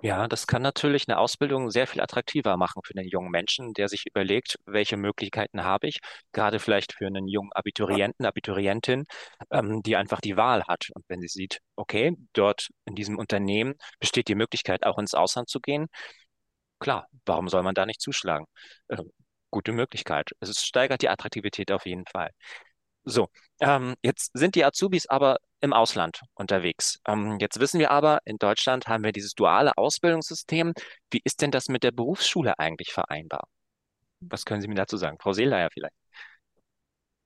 Ja, 0.00 0.28
das 0.28 0.46
kann 0.46 0.62
natürlich 0.62 1.08
eine 1.08 1.18
Ausbildung 1.18 1.70
sehr 1.70 1.88
viel 1.88 2.00
attraktiver 2.00 2.56
machen 2.56 2.82
für 2.84 2.94
einen 2.96 3.08
jungen 3.08 3.30
Menschen, 3.32 3.72
der 3.74 3.88
sich 3.88 4.06
überlegt, 4.06 4.56
welche 4.64 4.96
Möglichkeiten 4.96 5.64
habe 5.64 5.88
ich, 5.88 5.98
gerade 6.32 6.60
vielleicht 6.60 6.92
für 6.92 7.06
einen 7.08 7.26
jungen 7.26 7.50
Abiturienten, 7.52 8.24
Abiturientin, 8.24 9.06
ähm, 9.50 9.82
die 9.82 9.96
einfach 9.96 10.20
die 10.20 10.36
Wahl 10.36 10.62
hat. 10.68 10.88
Und 10.94 11.04
wenn 11.08 11.20
sie 11.20 11.26
sieht, 11.28 11.58
okay, 11.74 12.14
dort 12.32 12.68
in 12.84 12.94
diesem 12.94 13.18
Unternehmen 13.18 13.74
besteht 13.98 14.28
die 14.28 14.36
Möglichkeit, 14.36 14.84
auch 14.86 14.98
ins 14.98 15.14
Ausland 15.14 15.48
zu 15.48 15.58
gehen, 15.60 15.88
klar, 16.80 17.08
warum 17.26 17.48
soll 17.48 17.62
man 17.62 17.74
da 17.74 17.86
nicht 17.86 18.00
zuschlagen? 18.00 18.46
Äh, 18.88 18.98
gute 19.50 19.72
Möglichkeit. 19.72 20.30
Es 20.40 20.64
steigert 20.64 21.02
die 21.02 21.08
Attraktivität 21.08 21.72
auf 21.72 21.86
jeden 21.86 22.06
Fall. 22.06 22.30
So, 23.08 23.28
ähm, 23.60 23.94
jetzt 24.02 24.32
sind 24.34 24.54
die 24.54 24.64
Azubis 24.66 25.06
aber 25.06 25.38
im 25.60 25.72
Ausland 25.72 26.20
unterwegs. 26.34 27.00
Ähm, 27.06 27.38
jetzt 27.40 27.58
wissen 27.58 27.80
wir 27.80 27.90
aber, 27.90 28.20
in 28.26 28.36
Deutschland 28.36 28.86
haben 28.86 29.02
wir 29.02 29.12
dieses 29.12 29.32
duale 29.32 29.72
Ausbildungssystem. 29.78 30.74
Wie 31.10 31.22
ist 31.24 31.40
denn 31.40 31.50
das 31.50 31.68
mit 31.68 31.84
der 31.84 31.90
Berufsschule 31.90 32.58
eigentlich 32.58 32.92
vereinbar? 32.92 33.48
Was 34.20 34.44
können 34.44 34.60
Sie 34.60 34.68
mir 34.68 34.74
dazu 34.74 34.98
sagen? 34.98 35.16
Frau 35.18 35.32
Seeleier 35.32 35.70
vielleicht. 35.72 35.94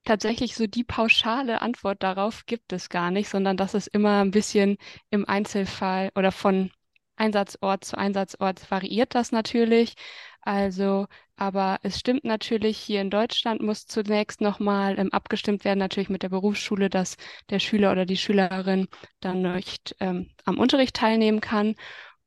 Tatsächlich 0.05 0.55
so 0.55 0.69
die 0.69 0.85
pauschale 0.85 1.61
Antwort 1.61 2.03
darauf 2.03 2.47
gibt 2.47 2.73
es 2.73 2.89
gar 2.89 3.11
nicht, 3.11 3.29
sondern 3.29 3.57
das 3.57 3.75
ist 3.75 3.89
immer 3.89 4.21
ein 4.21 4.31
bisschen 4.31 4.77
im 5.11 5.29
Einzelfall 5.29 6.11
oder 6.15 6.31
von 6.31 6.71
Einsatzort 7.17 7.85
zu 7.85 7.99
Einsatzort 7.99 8.71
variiert 8.71 9.15
das 9.17 9.33
natürlich. 9.33 9.95
Also, 10.43 11.07
aber 11.37 11.79
es 11.83 11.99
stimmt 12.01 12.25
natürlich, 12.25 12.77
hier 12.79 13.01
in 13.01 13.11
Deutschland 13.11 13.63
muss 13.63 13.87
zunächst 13.87 14.41
nochmal 14.41 14.99
ähm, 14.99 15.13
abgestimmt 15.13 15.65
werden, 15.65 15.79
natürlich 15.79 16.09
mit 16.09 16.25
der 16.25 16.31
Berufsschule, 16.31 16.91
dass 16.91 17.17
der 17.51 17.61
Schüler 17.61 17.93
oder 17.93 18.07
die 18.07 18.17
Schülerin 18.17 18.89
dann 19.21 19.43
nicht 19.43 19.95
ähm, 20.01 20.31
am 20.45 20.59
Unterricht 20.59 20.97
teilnehmen 20.97 21.41
kann. 21.41 21.77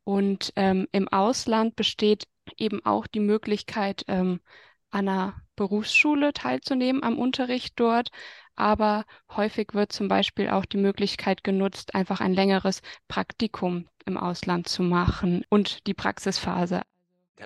Und 0.06 0.54
ähm, 0.56 0.88
im 0.94 1.10
Ausland 1.10 1.76
besteht 1.76 2.26
eben 2.58 2.86
auch 2.86 3.06
die 3.08 3.20
Möglichkeit, 3.20 4.06
ähm, 4.08 4.40
an 4.92 5.10
einer 5.10 5.42
Berufsschule 5.58 6.32
teilzunehmen 6.32 7.04
am 7.04 7.20
Unterricht 7.20 7.74
dort. 7.80 8.12
Aber 8.56 9.06
häufig 9.30 9.74
wird 9.74 9.92
zum 9.92 10.08
Beispiel 10.08 10.50
auch 10.50 10.66
die 10.66 10.78
Möglichkeit 10.78 11.44
genutzt, 11.44 11.96
einfach 11.96 12.22
ein 12.22 12.34
längeres 12.34 12.82
Praktikum 13.10 13.90
im 14.06 14.18
Ausland 14.18 14.70
zu 14.70 14.84
machen 14.84 15.44
und 15.50 15.86
die 15.88 15.94
Praxisphase 15.94 16.82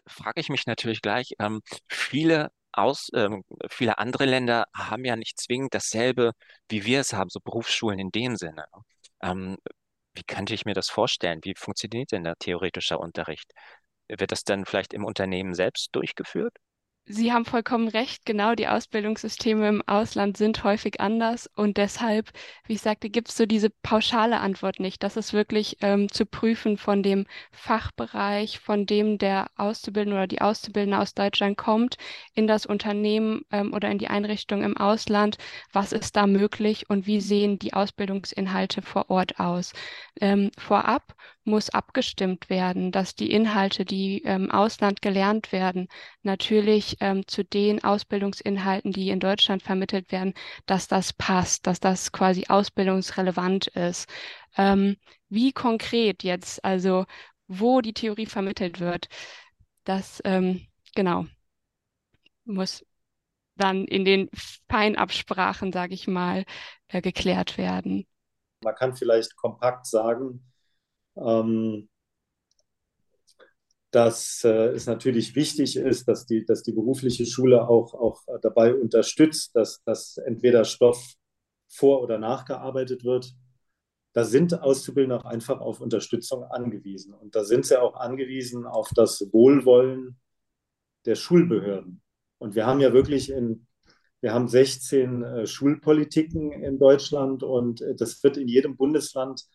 frage 0.08 0.42
ich 0.42 0.50
mich 0.50 0.66
natürlich 0.68 1.02
gleich, 1.02 1.34
ähm, 1.40 1.62
viele 1.88 2.52
aus, 2.72 3.10
ähm, 3.14 3.44
viele 3.70 3.98
andere 3.98 4.26
Länder 4.26 4.66
haben 4.76 5.06
ja 5.06 5.16
nicht 5.16 5.40
zwingend 5.40 5.74
dasselbe, 5.74 6.34
wie 6.70 6.86
wir 6.86 7.00
es 7.02 7.14
haben, 7.14 7.30
so 7.30 7.40
Berufsschulen 7.40 8.00
in 8.00 8.12
dem 8.12 8.36
Sinne. 8.36 8.66
Ähm, 9.22 9.58
wie 10.14 10.24
könnte 10.24 10.54
ich 10.54 10.66
mir 10.66 10.74
das 10.76 10.90
vorstellen? 10.90 11.40
Wie 11.44 11.56
funktioniert 11.56 12.12
denn 12.12 12.24
der 12.24 12.36
theoretische 12.38 12.98
Unterricht? 13.00 13.52
Wird 14.08 14.32
das 14.32 14.44
dann 14.44 14.66
vielleicht 14.66 14.94
im 14.94 15.06
Unternehmen 15.06 15.54
selbst 15.56 15.90
durchgeführt? 15.96 16.56
Sie 17.12 17.34
haben 17.34 17.46
vollkommen 17.46 17.88
recht, 17.88 18.24
genau, 18.24 18.54
die 18.54 18.68
Ausbildungssysteme 18.68 19.68
im 19.68 19.82
Ausland 19.88 20.38
sind 20.38 20.64
häufig 20.64 21.02
anders 21.02 21.50
und 21.56 21.78
deshalb, 21.78 22.30
wie 22.68 22.74
ich 22.74 22.82
sagte, 22.82 23.10
gibt 23.10 23.30
es 23.30 23.36
so 23.38 23.48
diese 23.48 23.72
pauschale 23.72 24.40
Antwort 24.40 24.80
nicht. 24.80 25.02
Das 25.02 25.18
ist 25.18 25.34
wirklich 25.34 25.78
ähm, 25.82 26.12
zu 26.12 26.28
prüfen 26.28 26.78
von 26.78 27.02
dem 27.02 27.26
Fachbereich, 27.52 28.60
von 28.60 28.86
dem 28.86 29.18
der 29.18 29.48
Auszubildende 29.56 30.18
oder 30.18 30.28
die 30.28 30.42
Auszubildende 30.42 31.00
aus 31.00 31.16
Deutschland 31.16 31.58
kommt, 31.58 31.98
in 32.36 32.46
das 32.46 32.68
Unternehmen 32.68 33.42
ähm, 33.50 33.74
oder 33.74 33.90
in 33.90 33.98
die 33.98 34.10
Einrichtung 34.10 34.62
im 34.62 34.78
Ausland. 34.78 35.40
Was 35.74 35.94
ist 35.94 36.16
da 36.16 36.28
möglich 36.28 36.92
und 36.92 37.08
wie 37.08 37.22
sehen 37.22 37.58
die 37.58 37.74
Ausbildungsinhalte 37.74 38.84
vor 38.84 39.10
Ort 39.10 39.40
aus? 39.40 39.74
Ähm, 40.22 40.52
vorab 40.60 41.16
muss 41.44 41.72
abgestimmt 41.72 42.52
werden, 42.52 42.92
dass 42.92 43.16
die 43.16 43.32
Inhalte, 43.32 43.84
die 43.84 44.20
im 44.20 44.52
Ausland 44.52 45.02
gelernt 45.02 45.52
werden, 45.52 45.88
natürlich 46.22 46.99
ähm, 47.00 47.28
zu 47.28 47.44
den 47.44 47.84
Ausbildungsinhalten, 47.84 48.92
die 48.92 49.10
in 49.10 49.20
Deutschland 49.20 49.64
vermittelt 49.64 50.12
werden, 50.12 50.34
dass 50.66 50.88
das 50.88 51.14
passt, 51.14 51.68
dass 51.68 51.80
das 51.80 52.12
quasi 52.12 52.46
ausbildungsrelevant 52.48 53.68
ist. 53.68 54.10
Ähm, 54.58 54.98
wie 55.30 55.52
konkret 55.52 56.24
jetzt, 56.24 56.64
also 56.64 57.06
wo 57.48 57.82
die 57.82 57.94
Theorie 57.94 58.26
vermittelt 58.26 58.80
wird, 58.80 59.08
das 59.84 60.22
ähm, 60.26 60.68
genau 60.96 61.26
muss 62.46 62.86
dann 63.56 63.86
in 63.86 64.06
den 64.06 64.30
Feinabsprachen, 64.70 65.72
sage 65.72 65.94
ich 65.94 66.08
mal, 66.08 66.46
äh, 66.88 67.02
geklärt 67.02 67.58
werden. 67.58 68.08
Man 68.64 68.76
kann 68.76 68.96
vielleicht 68.96 69.36
kompakt 69.36 69.86
sagen, 69.86 70.44
ähm, 71.16 71.90
dass 73.92 74.44
äh, 74.44 74.70
es 74.70 74.86
natürlich 74.86 75.36
wichtig 75.36 75.76
ist, 75.76 76.08
dass 76.08 76.26
die, 76.26 76.46
dass 76.46 76.64
die 76.64 76.74
berufliche 76.74 77.26
Schule 77.26 77.68
auch, 77.68 77.94
auch 77.94 78.22
dabei 78.42 78.74
unterstützt, 78.74 79.56
dass, 79.56 79.84
dass 79.84 80.18
entweder 80.18 80.64
Stoff 80.64 81.16
vor- 81.68 82.02
oder 82.02 82.18
nachgearbeitet 82.20 83.04
wird. 83.04 83.34
Da 84.14 84.24
sind 84.24 84.60
Auszubildende 84.62 85.18
auch 85.18 85.26
einfach 85.26 85.62
auf 85.62 85.82
Unterstützung 85.82 86.44
angewiesen. 86.44 87.14
Und 87.14 87.36
da 87.36 87.44
sind 87.44 87.66
sie 87.66 87.80
auch 87.82 87.96
angewiesen 87.96 88.66
auf 88.66 88.90
das 88.96 89.22
Wohlwollen 89.32 90.20
der 91.06 91.16
Schulbehörden. 91.16 92.02
Und 92.40 92.56
wir 92.56 92.66
haben 92.66 92.80
ja 92.80 92.94
wirklich 92.94 93.32
in, 93.32 93.68
wir 94.22 94.34
haben 94.34 94.48
16 94.48 95.24
äh, 95.24 95.48
Schulpolitiken 95.48 96.52
in 96.52 96.80
Deutschland 96.80 97.44
und 97.44 97.82
äh, 97.82 97.96
das 97.96 98.22
wird 98.24 98.38
in 98.38 98.48
jedem 98.48 98.76
Bundesland 98.78 99.46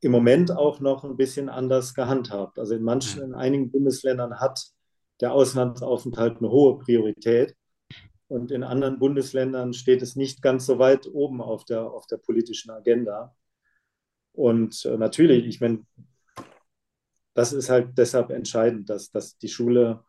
im 0.00 0.12
Moment 0.12 0.50
auch 0.50 0.80
noch 0.80 1.04
ein 1.04 1.16
bisschen 1.16 1.48
anders 1.48 1.94
gehandhabt. 1.94 2.58
Also 2.58 2.74
in 2.74 2.82
manchen, 2.82 3.22
in 3.22 3.34
einigen 3.34 3.70
Bundesländern 3.70 4.40
hat 4.40 4.64
der 5.20 5.32
Auslandsaufenthalt 5.32 6.38
eine 6.38 6.50
hohe 6.50 6.78
Priorität 6.78 7.54
und 8.28 8.50
in 8.50 8.62
anderen 8.62 8.98
Bundesländern 8.98 9.72
steht 9.72 10.02
es 10.02 10.16
nicht 10.16 10.40
ganz 10.40 10.64
so 10.66 10.78
weit 10.78 11.06
oben 11.12 11.42
auf 11.42 11.64
der, 11.64 11.90
auf 11.90 12.06
der 12.06 12.16
politischen 12.16 12.70
Agenda. 12.70 13.34
Und 14.32 14.84
äh, 14.84 14.96
natürlich, 14.96 15.46
ich 15.46 15.60
meine, 15.60 15.84
das 17.34 17.52
ist 17.52 17.68
halt 17.68 17.98
deshalb 17.98 18.30
entscheidend, 18.30 18.88
dass, 18.88 19.10
dass 19.10 19.36
die 19.36 19.48
Schule 19.48 20.04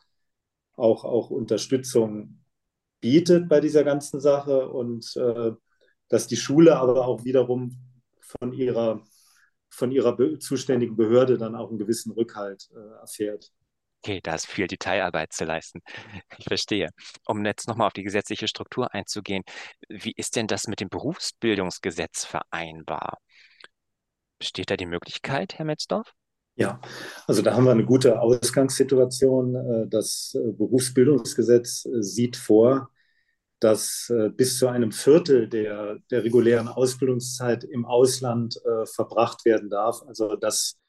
auch, 0.74 1.04
auch 1.04 1.30
Unterstützung 1.30 2.44
bietet 3.02 3.50
bei 3.50 3.60
dieser 3.60 3.84
ganzen 3.84 4.20
Sache 4.20 4.70
und 4.70 5.16
äh, 5.18 5.52
dass 6.08 6.28
die 6.28 6.38
Schule 6.38 6.78
aber 6.78 7.08
auch 7.08 7.24
wiederum 7.24 7.76
von 8.20 8.54
ihrer 8.54 9.04
von 9.72 9.92
ihrer 9.92 10.16
be 10.16 10.38
zuständigen 10.38 10.96
Behörde 10.96 11.38
dann 11.38 11.56
auch 11.56 11.70
einen 11.70 11.80
gewissen 11.80 12.12
Rückhalt 12.12 12.70
äh, 12.76 13.00
erfährt. 13.00 13.52
Okay, 14.04 14.20
da 14.24 14.34
ist 14.36 14.48
viel 14.48 14.68
Detailarbeit 14.68 15.32
zu 15.32 15.46
leisten. 15.46 15.82
Ich 16.38 16.46
verstehe. 16.46 16.90
Um 17.28 17.46
jetzt 17.46 17.68
nochmal 17.68 17.88
auf 17.88 17.94
die 17.94 18.04
gesetzliche 18.04 18.48
Struktur 18.48 18.94
einzugehen, 18.94 19.44
wie 19.90 20.14
ist 20.16 20.36
denn 20.36 20.48
das 20.48 20.68
mit 20.68 20.80
dem 20.80 20.90
Berufsbildungsgesetz 20.90 22.26
vereinbar? 22.26 23.20
Besteht 24.40 24.72
da 24.72 24.76
die 24.76 24.88
Möglichkeit, 24.88 25.60
Herr 25.60 25.66
Metzdorf? 25.66 26.14
Ja, 26.56 26.82
also 27.28 27.42
da 27.42 27.54
haben 27.54 27.66
wir 27.66 27.72
eine 27.72 27.86
gute 27.86 28.20
Ausgangssituation. 28.20 29.56
Äh, 29.56 29.88
das 29.88 30.36
äh, 30.36 30.52
Berufsbildungsgesetz 30.52 31.86
äh, 31.86 32.02
sieht 32.02 32.36
vor, 32.38 32.90
dass 33.62 34.10
äh, 34.10 34.30
bis 34.30 34.58
zu 34.58 34.68
einem 34.68 34.92
Viertel 34.92 35.48
der, 35.48 36.00
der 36.10 36.24
regulären 36.24 36.68
Ausbildungszeit 36.68 37.64
im 37.64 37.86
Ausland 37.86 38.60
äh, 38.66 38.88
verbracht 38.88 39.46
werden 39.46 39.70
darf. 39.70 40.02
Also 40.08 40.36
das, 40.36 40.80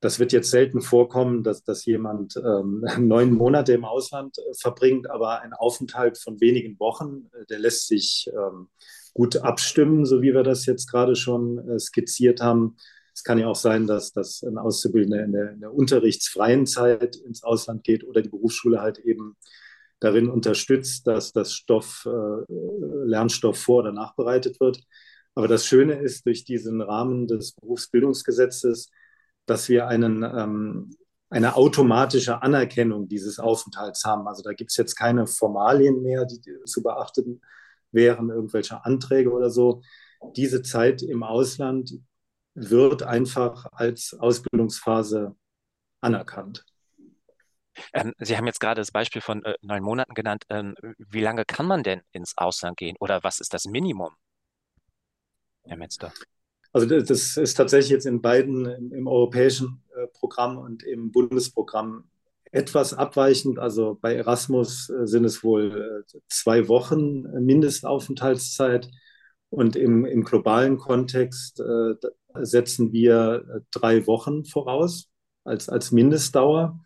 das 0.00 0.18
wird 0.18 0.32
jetzt 0.32 0.50
selten 0.50 0.80
vorkommen, 0.80 1.44
dass, 1.44 1.62
dass 1.64 1.84
jemand 1.84 2.34
ähm, 2.36 2.82
neun 2.98 3.32
Monate 3.32 3.74
im 3.74 3.84
Ausland 3.84 4.38
äh, 4.38 4.54
verbringt, 4.58 5.10
aber 5.10 5.42
ein 5.42 5.52
Aufenthalt 5.52 6.16
von 6.16 6.40
wenigen 6.40 6.80
Wochen, 6.80 7.28
äh, 7.34 7.44
der 7.50 7.58
lässt 7.58 7.88
sich 7.88 8.28
ähm, 8.34 8.68
gut 9.12 9.36
abstimmen, 9.36 10.06
so 10.06 10.22
wie 10.22 10.32
wir 10.32 10.44
das 10.44 10.64
jetzt 10.64 10.90
gerade 10.90 11.14
schon 11.14 11.58
äh, 11.68 11.78
skizziert 11.78 12.40
haben. 12.40 12.76
Es 13.14 13.22
kann 13.22 13.38
ja 13.38 13.48
auch 13.48 13.56
sein, 13.56 13.86
dass, 13.86 14.14
dass 14.14 14.42
ein 14.42 14.56
Auszubildender 14.56 15.22
in 15.22 15.32
der, 15.32 15.52
in 15.52 15.60
der 15.60 15.74
unterrichtsfreien 15.74 16.66
Zeit 16.66 17.16
ins 17.16 17.42
Ausland 17.42 17.84
geht 17.84 18.02
oder 18.02 18.22
die 18.22 18.30
Berufsschule 18.30 18.80
halt 18.80 18.98
eben 18.98 19.36
darin 20.02 20.28
unterstützt, 20.28 21.06
dass 21.06 21.32
das 21.32 21.52
Stoff, 21.52 22.06
äh, 22.06 22.52
Lernstoff 23.04 23.58
vor- 23.58 23.80
oder 23.80 23.92
nachbereitet 23.92 24.58
wird. 24.60 24.82
Aber 25.34 25.48
das 25.48 25.66
Schöne 25.66 25.94
ist, 25.94 26.26
durch 26.26 26.44
diesen 26.44 26.80
Rahmen 26.80 27.26
des 27.26 27.52
Berufsbildungsgesetzes, 27.52 28.90
dass 29.46 29.68
wir 29.68 29.86
einen, 29.88 30.22
ähm, 30.22 30.90
eine 31.30 31.56
automatische 31.56 32.42
Anerkennung 32.42 33.08
dieses 33.08 33.38
Aufenthalts 33.38 34.04
haben. 34.04 34.26
Also 34.28 34.42
da 34.42 34.52
gibt 34.52 34.70
es 34.70 34.76
jetzt 34.76 34.96
keine 34.96 35.26
Formalien 35.26 36.02
mehr, 36.02 36.26
die 36.26 36.40
zu 36.66 36.82
beachten 36.82 37.40
wären, 37.92 38.30
irgendwelche 38.30 38.84
Anträge 38.84 39.30
oder 39.30 39.50
so. 39.50 39.82
Diese 40.36 40.62
Zeit 40.62 41.02
im 41.02 41.22
Ausland 41.22 41.94
wird 42.54 43.02
einfach 43.02 43.66
als 43.72 44.14
Ausbildungsphase 44.18 45.34
anerkannt. 46.00 46.64
Ähm, 47.92 48.12
Sie 48.18 48.36
haben 48.36 48.46
jetzt 48.46 48.60
gerade 48.60 48.80
das 48.80 48.90
Beispiel 48.90 49.22
von 49.22 49.44
äh, 49.44 49.54
neun 49.62 49.82
Monaten 49.82 50.14
genannt. 50.14 50.44
Ähm, 50.48 50.74
wie 50.98 51.20
lange 51.20 51.44
kann 51.44 51.66
man 51.66 51.82
denn 51.82 52.02
ins 52.12 52.36
Ausland 52.36 52.76
gehen 52.76 52.96
oder 53.00 53.22
was 53.22 53.40
ist 53.40 53.54
das 53.54 53.64
Minimum, 53.64 54.14
Herr 55.64 55.76
Metzger? 55.76 56.12
Also 56.72 56.86
das 56.86 57.36
ist 57.36 57.54
tatsächlich 57.54 57.90
jetzt 57.90 58.06
in 58.06 58.22
beiden, 58.22 58.66
im, 58.66 58.92
im 58.92 59.06
europäischen 59.06 59.82
äh, 59.94 60.06
Programm 60.06 60.56
und 60.58 60.82
im 60.82 61.12
Bundesprogramm 61.12 62.04
etwas 62.50 62.94
abweichend. 62.94 63.58
Also 63.58 63.98
bei 64.00 64.14
Erasmus 64.14 64.88
äh, 64.88 65.06
sind 65.06 65.24
es 65.24 65.42
wohl 65.42 66.04
äh, 66.06 66.18
zwei 66.28 66.68
Wochen 66.68 67.22
Mindestaufenthaltszeit 67.44 68.90
und 69.50 69.76
im, 69.76 70.06
im 70.06 70.24
globalen 70.24 70.78
Kontext 70.78 71.60
äh, 71.60 71.94
setzen 72.40 72.92
wir 72.92 73.44
äh, 73.48 73.60
drei 73.70 74.06
Wochen 74.06 74.44
voraus 74.44 75.10
als, 75.44 75.68
als 75.68 75.92
Mindestdauer. 75.92 76.80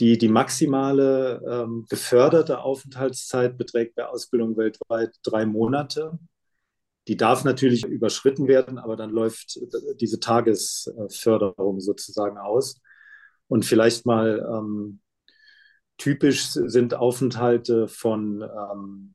Die, 0.00 0.18
die 0.18 0.28
maximale 0.28 1.40
ähm, 1.48 1.86
geförderte 1.88 2.60
Aufenthaltszeit 2.60 3.56
beträgt 3.56 3.94
bei 3.94 4.06
Ausbildung 4.06 4.56
weltweit 4.56 5.14
drei 5.22 5.46
Monate. 5.46 6.18
Die 7.06 7.16
darf 7.16 7.44
natürlich 7.44 7.84
überschritten 7.84 8.48
werden, 8.48 8.78
aber 8.78 8.96
dann 8.96 9.10
läuft 9.10 9.60
diese 10.00 10.18
Tagesförderung 10.18 11.80
sozusagen 11.80 12.38
aus. 12.38 12.80
Und 13.46 13.64
vielleicht 13.64 14.06
mal 14.06 14.44
ähm, 14.50 15.00
typisch 15.96 16.50
sind 16.50 16.94
Aufenthalte 16.94 17.88
von, 17.88 18.42
ähm, 18.42 19.14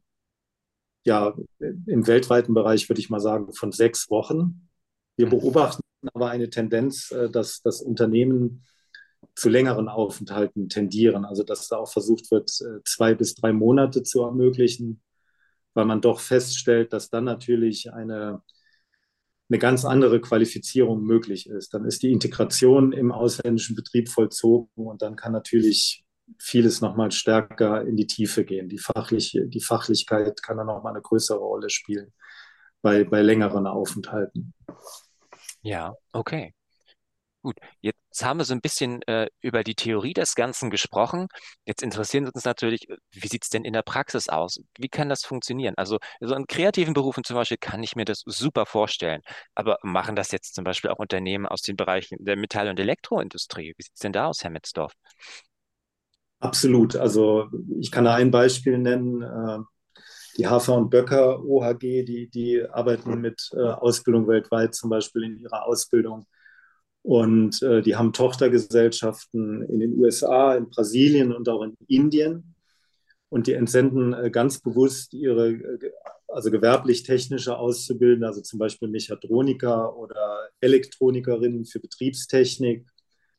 ja, 1.03 1.35
im 1.59 2.07
weltweiten 2.07 2.53
Bereich 2.53 2.87
würde 2.89 3.01
ich 3.01 3.09
mal 3.09 3.19
sagen, 3.19 3.51
von 3.53 3.71
sechs 3.71 4.09
Wochen. 4.09 4.69
Wir 5.17 5.25
mhm. 5.25 5.31
beobachten 5.31 5.81
aber 6.13 6.29
eine 6.29 6.49
Tendenz, 6.49 7.11
äh, 7.11 7.29
dass 7.29 7.61
das 7.61 7.81
Unternehmen 7.81 8.63
zu 9.35 9.49
längeren 9.49 9.87
Aufenthalten 9.87 10.69
tendieren. 10.69 11.25
Also 11.25 11.43
dass 11.43 11.67
da 11.67 11.77
auch 11.77 11.91
versucht 11.91 12.31
wird, 12.31 12.49
äh, 12.61 12.81
zwei 12.85 13.13
bis 13.13 13.35
drei 13.35 13.53
Monate 13.53 14.03
zu 14.03 14.23
ermöglichen, 14.23 15.01
weil 15.73 15.85
man 15.85 16.01
doch 16.01 16.19
feststellt, 16.19 16.93
dass 16.93 17.09
dann 17.09 17.23
natürlich 17.25 17.93
eine, 17.93 18.41
eine 19.49 19.59
ganz 19.59 19.85
andere 19.85 20.21
Qualifizierung 20.21 21.03
möglich 21.03 21.49
ist. 21.49 21.73
Dann 21.73 21.85
ist 21.85 22.03
die 22.03 22.11
Integration 22.11 22.91
im 22.91 23.11
ausländischen 23.11 23.75
Betrieb 23.75 24.09
vollzogen 24.09 24.69
und 24.75 25.01
dann 25.01 25.15
kann 25.15 25.31
natürlich 25.31 26.05
vieles 26.37 26.81
nochmal 26.81 27.11
stärker 27.11 27.85
in 27.85 27.95
die 27.97 28.07
Tiefe 28.07 28.45
gehen. 28.45 28.69
Die, 28.69 28.77
fachliche, 28.77 29.47
die 29.47 29.61
Fachlichkeit 29.61 30.41
kann 30.43 30.57
dann 30.57 30.67
nochmal 30.67 30.93
eine 30.93 31.01
größere 31.01 31.39
Rolle 31.39 31.69
spielen 31.69 32.13
bei, 32.81 33.03
bei 33.03 33.21
längeren 33.21 33.67
Aufenthalten. 33.67 34.53
Ja, 35.61 35.95
okay. 36.11 36.53
Gut, 37.41 37.57
jetzt 37.81 37.98
haben 38.23 38.39
wir 38.39 38.45
so 38.45 38.53
ein 38.53 38.61
bisschen 38.61 39.01
äh, 39.03 39.27
über 39.41 39.63
die 39.63 39.75
Theorie 39.75 40.13
des 40.13 40.35
Ganzen 40.35 40.69
gesprochen. 40.69 41.27
Jetzt 41.65 41.83
interessiert 41.83 42.33
uns 42.33 42.45
natürlich, 42.45 42.89
äh, 42.89 42.97
wie 43.11 43.27
sieht 43.27 43.43
es 43.43 43.49
denn 43.49 43.65
in 43.65 43.73
der 43.73 43.81
Praxis 43.81 44.29
aus? 44.29 44.59
Wie 44.77 44.89
kann 44.89 45.09
das 45.09 45.23
funktionieren? 45.25 45.75
Also 45.77 45.99
so 46.19 46.35
in 46.35 46.47
kreativen 46.47 46.93
Berufen 46.93 47.23
zum 47.23 47.35
Beispiel 47.35 47.57
kann 47.57 47.83
ich 47.83 47.95
mir 47.95 48.05
das 48.05 48.23
super 48.25 48.65
vorstellen. 48.65 49.21
Aber 49.55 49.77
machen 49.83 50.15
das 50.15 50.31
jetzt 50.31 50.55
zum 50.55 50.63
Beispiel 50.63 50.91
auch 50.91 50.99
Unternehmen 50.99 51.45
aus 51.45 51.61
den 51.61 51.75
Bereichen 51.75 52.17
der 52.19 52.35
Metall- 52.35 52.69
und 52.69 52.79
Elektroindustrie? 52.79 53.73
Wie 53.77 53.83
sieht 53.83 53.93
es 53.95 54.01
denn 54.01 54.13
da 54.13 54.27
aus, 54.27 54.43
Herr 54.43 54.51
Metzdorf? 54.51 54.93
Absolut. 56.39 56.95
Also 56.95 57.47
ich 57.79 57.91
kann 57.91 58.05
da 58.05 58.15
ein 58.15 58.31
Beispiel 58.31 58.77
nennen. 58.77 59.21
Äh, 59.21 59.59
die 60.37 60.47
Hafer 60.47 60.77
und 60.77 60.89
Böcker 60.89 61.43
OHG, 61.43 62.05
die, 62.05 62.29
die 62.29 62.63
arbeiten 62.63 63.19
mit 63.19 63.49
äh, 63.53 63.59
Ausbildung 63.59 64.27
weltweit, 64.27 64.73
zum 64.73 64.89
Beispiel 64.89 65.23
in 65.23 65.37
ihrer 65.37 65.65
Ausbildung 65.65 66.27
und 67.01 67.61
äh, 67.63 67.81
die 67.81 67.95
haben 67.95 68.13
Tochtergesellschaften 68.13 69.63
in 69.63 69.79
den 69.79 69.97
USA, 69.97 70.55
in 70.55 70.69
Brasilien 70.69 71.33
und 71.33 71.47
auch 71.49 71.63
in 71.63 71.75
Indien. 71.87 72.55
Und 73.29 73.47
die 73.47 73.53
entsenden 73.53 74.13
äh, 74.13 74.29
ganz 74.31 74.59
bewusst 74.59 75.13
ihre, 75.13 75.51
äh, 75.51 75.91
also 76.27 76.51
gewerblich-technische 76.51 77.57
Auszubildende, 77.57 78.27
also 78.27 78.41
zum 78.41 78.59
Beispiel 78.59 78.89
Mechatroniker 78.89 79.95
oder 79.95 80.49
Elektronikerinnen 80.61 81.65
für 81.65 81.79
Betriebstechnik, 81.79 82.87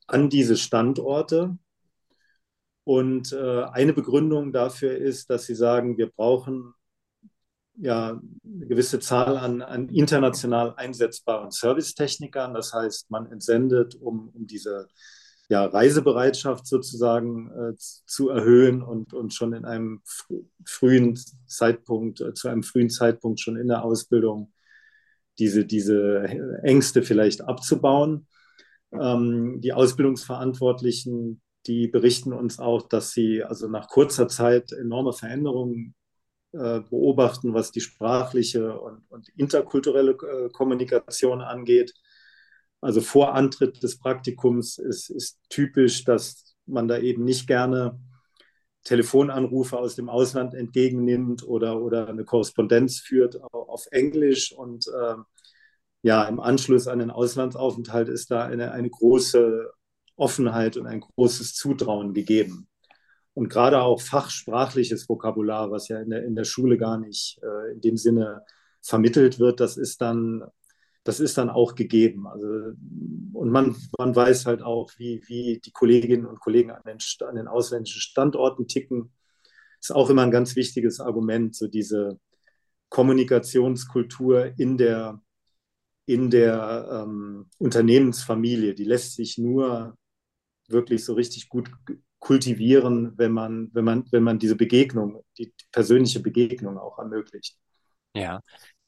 an 0.07 0.29
diese 0.29 0.57
Standorte. 0.57 1.57
Und 2.83 3.31
äh, 3.31 3.63
eine 3.63 3.93
Begründung 3.93 4.51
dafür 4.51 4.97
ist, 4.97 5.29
dass 5.29 5.45
sie 5.45 5.55
sagen, 5.55 5.97
wir 5.97 6.07
brauchen 6.07 6.73
ja 7.77 8.19
eine 8.43 8.67
gewisse 8.67 8.99
Zahl 8.99 9.37
an, 9.37 9.61
an 9.61 9.89
international 9.89 10.73
einsetzbaren 10.75 11.51
Servicetechnikern. 11.51 12.53
Das 12.53 12.73
heißt, 12.73 13.09
man 13.11 13.31
entsendet, 13.31 13.95
um, 13.95 14.29
um 14.29 14.47
diese 14.47 14.87
ja, 15.49 15.65
Reisebereitschaft 15.65 16.65
sozusagen 16.65 17.51
äh, 17.51 17.73
zu 17.77 18.29
erhöhen 18.29 18.81
und, 18.81 19.13
und 19.13 19.33
schon 19.33 19.53
in 19.53 19.65
einem 19.65 20.01
frühen 20.65 21.19
Zeitpunkt, 21.45 22.21
äh, 22.21 22.33
zu 22.33 22.47
einem 22.47 22.63
frühen 22.63 22.89
Zeitpunkt 22.89 23.41
schon 23.41 23.57
in 23.57 23.67
der 23.67 23.83
Ausbildung 23.83 24.53
diese, 25.39 25.65
diese 25.65 26.23
Ängste 26.63 27.03
vielleicht 27.03 27.41
abzubauen. 27.41 28.27
Ähm, 28.93 29.59
die 29.59 29.73
Ausbildungsverantwortlichen, 29.73 31.41
die 31.67 31.87
berichten 31.87 32.31
uns 32.31 32.59
auch, 32.59 32.87
dass 32.87 33.11
sie 33.11 33.43
also 33.43 33.67
nach 33.67 33.89
kurzer 33.89 34.29
Zeit 34.29 34.71
enorme 34.71 35.11
Veränderungen 35.11 35.95
beobachten, 36.51 37.53
was 37.53 37.71
die 37.71 37.81
sprachliche 37.81 38.77
und, 38.79 39.03
und 39.09 39.29
interkulturelle 39.29 40.11
äh, 40.11 40.49
Kommunikation 40.49 41.41
angeht. 41.41 41.93
Also 42.81 42.99
vor 42.99 43.35
Antritt 43.35 43.81
des 43.83 43.99
Praktikums 43.99 44.77
ist, 44.77 45.09
ist 45.09 45.39
typisch, 45.49 46.03
dass 46.03 46.55
man 46.65 46.87
da 46.87 46.97
eben 46.97 47.23
nicht 47.23 47.47
gerne 47.47 47.99
Telefonanrufe 48.83 49.77
aus 49.77 49.95
dem 49.95 50.09
Ausland 50.09 50.53
entgegennimmt 50.53 51.43
oder, 51.47 51.79
oder 51.79 52.07
eine 52.07 52.25
Korrespondenz 52.25 52.99
führt 52.99 53.39
auf 53.53 53.85
Englisch. 53.91 54.51
Und 54.51 54.87
äh, 54.87 55.15
ja, 56.01 56.23
im 56.23 56.39
Anschluss 56.39 56.87
an 56.87 56.99
den 56.99 57.11
Auslandsaufenthalt 57.11 58.09
ist 58.09 58.31
da 58.31 58.45
eine, 58.45 58.71
eine 58.71 58.89
große 58.89 59.71
Offenheit 60.15 60.77
und 60.77 60.87
ein 60.87 61.01
großes 61.01 61.53
Zutrauen 61.53 62.13
gegeben 62.13 62.67
und 63.33 63.49
gerade 63.49 63.81
auch 63.81 64.01
fachsprachliches 64.01 65.07
Vokabular, 65.07 65.71
was 65.71 65.87
ja 65.87 66.01
in 66.01 66.09
der, 66.09 66.25
in 66.25 66.35
der 66.35 66.43
Schule 66.43 66.77
gar 66.77 66.97
nicht 66.97 67.39
äh, 67.41 67.73
in 67.73 67.81
dem 67.81 67.97
Sinne 67.97 68.43
vermittelt 68.81 69.39
wird, 69.39 69.59
das 69.59 69.77
ist 69.77 70.01
dann, 70.01 70.43
das 71.03 71.19
ist 71.19 71.37
dann 71.37 71.49
auch 71.49 71.75
gegeben. 71.75 72.27
Also, 72.27 72.47
und 73.33 73.49
man, 73.49 73.75
man 73.97 74.15
weiß 74.15 74.45
halt 74.45 74.61
auch, 74.61 74.91
wie, 74.97 75.21
wie 75.27 75.59
die 75.63 75.71
Kolleginnen 75.71 76.25
und 76.25 76.39
Kollegen 76.39 76.71
an 76.71 76.81
den, 76.85 76.97
an 77.27 77.35
den 77.35 77.47
ausländischen 77.47 78.01
Standorten 78.01 78.67
ticken. 78.67 79.11
Ist 79.79 79.91
auch 79.91 80.09
immer 80.09 80.23
ein 80.23 80.31
ganz 80.31 80.55
wichtiges 80.55 80.99
Argument, 80.99 81.55
so 81.55 81.67
diese 81.67 82.19
Kommunikationskultur 82.89 84.53
in 84.57 84.77
der, 84.77 85.21
in 86.05 86.29
der 86.29 87.05
ähm, 87.07 87.47
Unternehmensfamilie, 87.57 88.75
die 88.75 88.83
lässt 88.83 89.15
sich 89.15 89.37
nur 89.37 89.97
wirklich 90.67 91.05
so 91.05 91.13
richtig 91.13 91.49
gut 91.49 91.71
kultivieren, 92.21 93.17
wenn 93.17 93.33
man, 93.33 93.69
wenn 93.73 93.83
man, 93.83 94.05
wenn 94.11 94.23
man 94.23 94.39
diese 94.39 94.55
Begegnung, 94.55 95.25
die 95.37 95.53
persönliche 95.71 96.21
Begegnung 96.21 96.77
auch 96.77 96.97
ermöglicht. 96.99 97.57
Ja, 98.13 98.41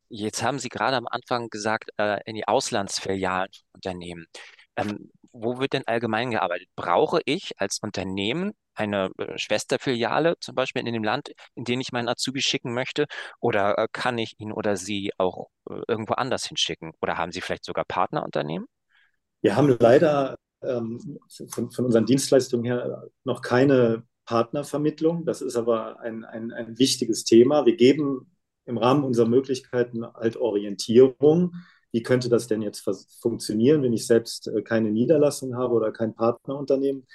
jetzt 0.08 0.44
haben 0.44 0.60
Sie 0.60 0.70
gerade 0.70 0.96
am 0.96 1.08
Anfang 1.08 1.50
gesagt, 1.50 1.90
äh, 1.98 2.20
in 2.26 2.36
die 2.36 2.48
Auslandsfilialen 2.48 3.50
Unternehmen. 3.74 4.28
Ähm, 4.78 5.12
wo 5.32 5.60
wird 5.60 5.74
denn 5.74 5.88
allgemein 5.88 6.32
gearbeitet? 6.32 6.70
Brauche 6.76 7.22
ich 7.26 7.60
als 7.60 7.80
Unternehmen 7.82 8.54
eine 8.76 9.10
äh, 9.18 9.38
Schwesterfiliale 9.38 10.36
zum 10.40 10.54
Beispiel 10.56 10.86
in 10.86 10.94
dem 10.94 11.04
Land, 11.04 11.32
in 11.56 11.64
dem 11.64 11.82
ich 11.82 11.92
meinen 11.92 12.10
Azubi 12.10 12.42
schicken 12.42 12.74
möchte? 12.74 13.08
Oder 13.40 13.78
äh, 13.80 13.88
kann 13.92 14.18
ich 14.20 14.36
ihn 14.40 14.52
oder 14.52 14.78
sie 14.78 15.12
auch 15.18 15.48
äh, 15.70 15.82
irgendwo 15.88 16.14
anders 16.14 16.46
hinschicken? 16.46 16.94
Oder 17.02 17.18
haben 17.18 17.32
Sie 17.32 17.42
vielleicht 17.42 17.66
sogar 17.66 17.86
Partnerunternehmen? 17.86 18.68
Wir 19.42 19.56
haben 19.56 19.76
leider 19.80 20.38
ähm, 20.66 21.20
von, 21.52 21.72
von, 21.72 21.86
unseren 21.86 22.06
Dienstleistungen 22.06 22.66
her 22.66 23.10
noch 23.24 23.42
keine 23.42 24.04
Partnervermittlung. 24.26 25.26
Das 25.26 25.42
ist 25.42 25.56
aber 25.56 26.00
ein, 26.00 26.24
ein, 26.24 26.52
ein 26.52 26.78
wichtiges 26.80 27.24
Thema. 27.24 27.66
Wir 27.66 27.76
geben 27.76 28.32
im 28.66 28.78
Rahmen 28.78 29.04
unserer 29.04 29.28
Möglichkeiten 29.28 30.06
halt 30.06 30.38
Orientierung. 30.38 31.54
Wie 31.92 32.04
könnte 32.04 32.30
das 32.30 32.48
denn 32.48 32.62
jetzt 32.62 32.88
funktionieren, 33.22 33.84
wenn 33.84 33.94
ich 33.94 34.08
selbst 34.08 34.48
äh, 34.48 34.62
keine 34.62 34.92
Niederlassung 34.92 35.56
habe 35.56 35.76
oder 35.76 35.92
kein 35.92 36.16
Partnerunternehmen? 36.16 37.06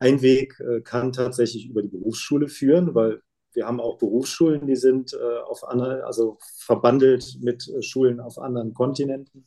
Ein 0.00 0.22
Weg 0.22 0.60
äh, 0.60 0.80
kann 0.80 1.12
tatsächlich 1.12 1.68
über 1.68 1.82
die 1.82 1.88
Berufsschule 1.88 2.48
führen, 2.48 2.94
weil 2.94 3.22
wir 3.54 3.66
haben 3.66 3.80
auch 3.80 3.98
Berufsschulen, 3.98 4.66
die 4.66 4.76
sind 4.76 5.14
äh, 5.14 5.38
auf 5.38 5.64
andere, 5.64 6.04
also 6.04 6.38
verbandelt 6.58 7.38
mit 7.40 7.68
Schulen 7.80 8.20
auf 8.20 8.38
anderen 8.38 8.74
Kontinenten. 8.74 9.46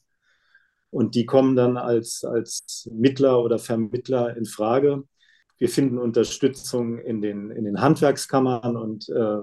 Und 0.91 1.15
die 1.15 1.25
kommen 1.25 1.55
dann 1.55 1.77
als, 1.77 2.23
als 2.23 2.89
Mittler 2.93 3.41
oder 3.41 3.57
Vermittler 3.57 4.35
in 4.37 4.45
Frage. 4.45 5.03
Wir 5.57 5.69
finden 5.69 5.97
Unterstützung 5.97 6.99
in 6.99 7.21
den, 7.21 7.49
in 7.49 7.65
den 7.65 7.81
Handwerkskammern 7.81 8.75
und 8.75 9.09
äh, 9.09 9.37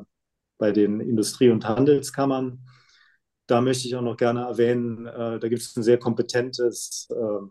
bei 0.59 0.73
den 0.73 1.01
Industrie- 1.01 1.51
und 1.51 1.67
Handelskammern. 1.67 2.65
Da 3.47 3.63
möchte 3.63 3.89
ich 3.89 3.97
auch 3.97 4.03
noch 4.03 4.17
gerne 4.17 4.43
erwähnen, 4.43 5.07
äh, 5.07 5.39
da 5.39 5.49
gibt 5.49 5.63
es 5.63 5.75
ein 5.77 5.83
sehr 5.83 5.99
kompetentes 5.99 7.09
äh, 7.11 7.47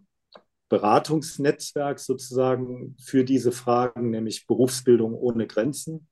Beratungsnetzwerk 0.70 2.00
sozusagen 2.00 2.96
für 3.00 3.24
diese 3.24 3.52
Fragen, 3.52 4.12
nämlich 4.12 4.46
Berufsbildung 4.46 5.16
ohne 5.16 5.48
Grenzen. 5.48 6.08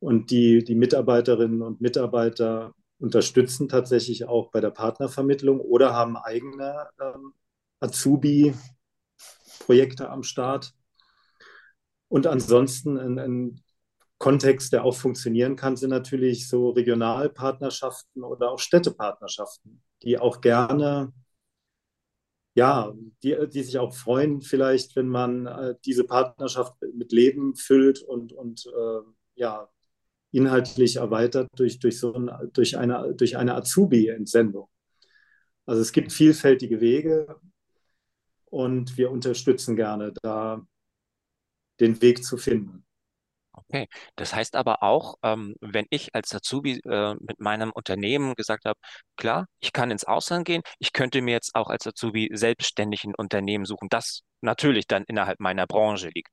Und 0.00 0.30
die, 0.30 0.62
die 0.62 0.76
Mitarbeiterinnen 0.76 1.60
und 1.60 1.80
Mitarbeiter 1.80 2.72
unterstützen 2.98 3.68
tatsächlich 3.68 4.26
auch 4.26 4.50
bei 4.50 4.60
der 4.60 4.70
Partnervermittlung 4.70 5.60
oder 5.60 5.94
haben 5.94 6.16
eigene 6.16 6.88
ähm, 7.00 7.32
Azubi-Projekte 7.80 10.10
am 10.10 10.24
Start. 10.24 10.74
Und 12.08 12.26
ansonsten 12.26 12.98
ein, 12.98 13.18
ein 13.18 13.62
Kontext, 14.18 14.72
der 14.72 14.84
auch 14.84 14.96
funktionieren 14.96 15.54
kann, 15.54 15.76
sind 15.76 15.90
natürlich 15.90 16.48
so 16.48 16.70
Regionalpartnerschaften 16.70 18.24
oder 18.24 18.50
auch 18.50 18.58
Städtepartnerschaften, 18.58 19.80
die 20.02 20.18
auch 20.18 20.40
gerne, 20.40 21.12
ja, 22.54 22.92
die, 23.22 23.36
die 23.48 23.62
sich 23.62 23.78
auch 23.78 23.94
freuen, 23.94 24.40
vielleicht, 24.40 24.96
wenn 24.96 25.08
man 25.08 25.46
äh, 25.46 25.74
diese 25.84 26.02
Partnerschaft 26.02 26.74
mit 26.94 27.12
Leben 27.12 27.54
füllt 27.54 28.02
und, 28.02 28.32
und 28.32 28.66
äh, 28.66 29.00
ja, 29.36 29.68
inhaltlich 30.30 30.96
erweitert 30.96 31.48
durch, 31.56 31.78
durch, 31.78 31.98
so 31.98 32.12
ein, 32.14 32.30
durch 32.52 32.76
eine, 32.76 33.14
durch 33.14 33.36
eine 33.36 33.54
Azubi-Entsendung. 33.54 34.68
Also 35.66 35.82
es 35.82 35.92
gibt 35.92 36.12
vielfältige 36.12 36.80
Wege 36.80 37.40
und 38.46 38.96
wir 38.96 39.10
unterstützen 39.10 39.76
gerne 39.76 40.12
da 40.22 40.66
den 41.80 42.00
Weg 42.02 42.24
zu 42.24 42.36
finden. 42.36 42.84
Okay, 43.52 43.88
das 44.16 44.34
heißt 44.34 44.54
aber 44.54 44.82
auch, 44.82 45.16
ähm, 45.22 45.54
wenn 45.60 45.86
ich 45.90 46.14
als 46.14 46.32
Azubi 46.34 46.80
äh, 46.84 47.14
mit 47.20 47.40
meinem 47.40 47.72
Unternehmen 47.72 48.34
gesagt 48.34 48.64
habe, 48.64 48.78
klar, 49.16 49.46
ich 49.60 49.72
kann 49.72 49.90
ins 49.90 50.04
Ausland 50.04 50.46
gehen, 50.46 50.62
ich 50.78 50.92
könnte 50.92 51.20
mir 51.22 51.32
jetzt 51.32 51.54
auch 51.54 51.68
als 51.68 51.86
Azubi 51.86 52.30
selbstständig 52.32 53.04
ein 53.04 53.14
Unternehmen 53.16 53.64
suchen, 53.64 53.88
das 53.90 54.22
natürlich 54.42 54.86
dann 54.86 55.04
innerhalb 55.08 55.40
meiner 55.40 55.66
Branche 55.66 56.10
liegt, 56.14 56.30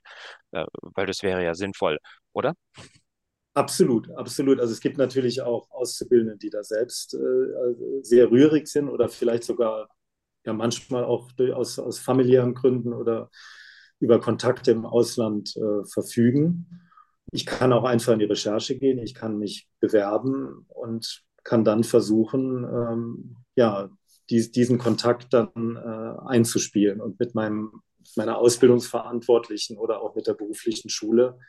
äh, 0.52 0.66
weil 0.82 1.08
das 1.08 1.24
wäre 1.24 1.44
ja 1.44 1.56
sinnvoll, 1.56 1.98
oder? 2.34 2.54
Absolut, 3.56 4.12
absolut. 4.18 4.60
Also 4.60 4.74
es 4.74 4.82
gibt 4.82 4.98
natürlich 4.98 5.42
auch 5.42 5.72
Auszubildende, 5.72 6.38
die 6.38 6.50
da 6.50 6.62
selbst 6.64 7.14
äh, 7.14 8.00
sehr 8.02 8.30
rührig 8.30 8.68
sind 8.68 8.90
oder 8.90 9.08
vielleicht 9.08 9.46
sogar 9.46 9.88
ja 10.46 10.52
manchmal 10.52 11.06
auch 11.06 11.30
aus, 11.54 11.80
aus 11.80 11.98
familiären 12.00 12.54
Gründen 12.54 12.94
oder 12.94 13.30
über 14.02 14.20
Kontakte 14.20 14.72
im 14.72 14.86
Ausland 14.86 15.56
äh, 15.56 15.86
verfügen. 15.86 16.82
Ich 17.32 17.46
kann 17.46 17.72
auch 17.72 17.86
einfach 17.86 18.12
in 18.14 18.20
die 18.20 18.26
Recherche 18.26 18.78
gehen, 18.78 19.00
ich 19.00 19.14
kann 19.16 19.38
mich 19.38 19.70
bewerben 19.80 20.66
und 20.68 21.24
kann 21.46 21.64
dann 21.64 21.86
versuchen, 21.86 22.66
ähm, 22.66 23.38
ja, 23.56 23.90
dies, 24.30 24.52
diesen 24.52 24.80
Kontakt 24.80 25.34
dann 25.34 25.50
äh, 25.78 26.28
einzuspielen 26.30 27.00
und 27.00 27.20
mit 27.20 27.36
meinem, 27.36 27.72
meiner 28.18 28.38
Ausbildungsverantwortlichen 28.38 29.78
oder 29.78 30.02
auch 30.02 30.14
mit 30.16 30.28
der 30.28 30.34
beruflichen 30.34 30.90
Schule 30.90 31.40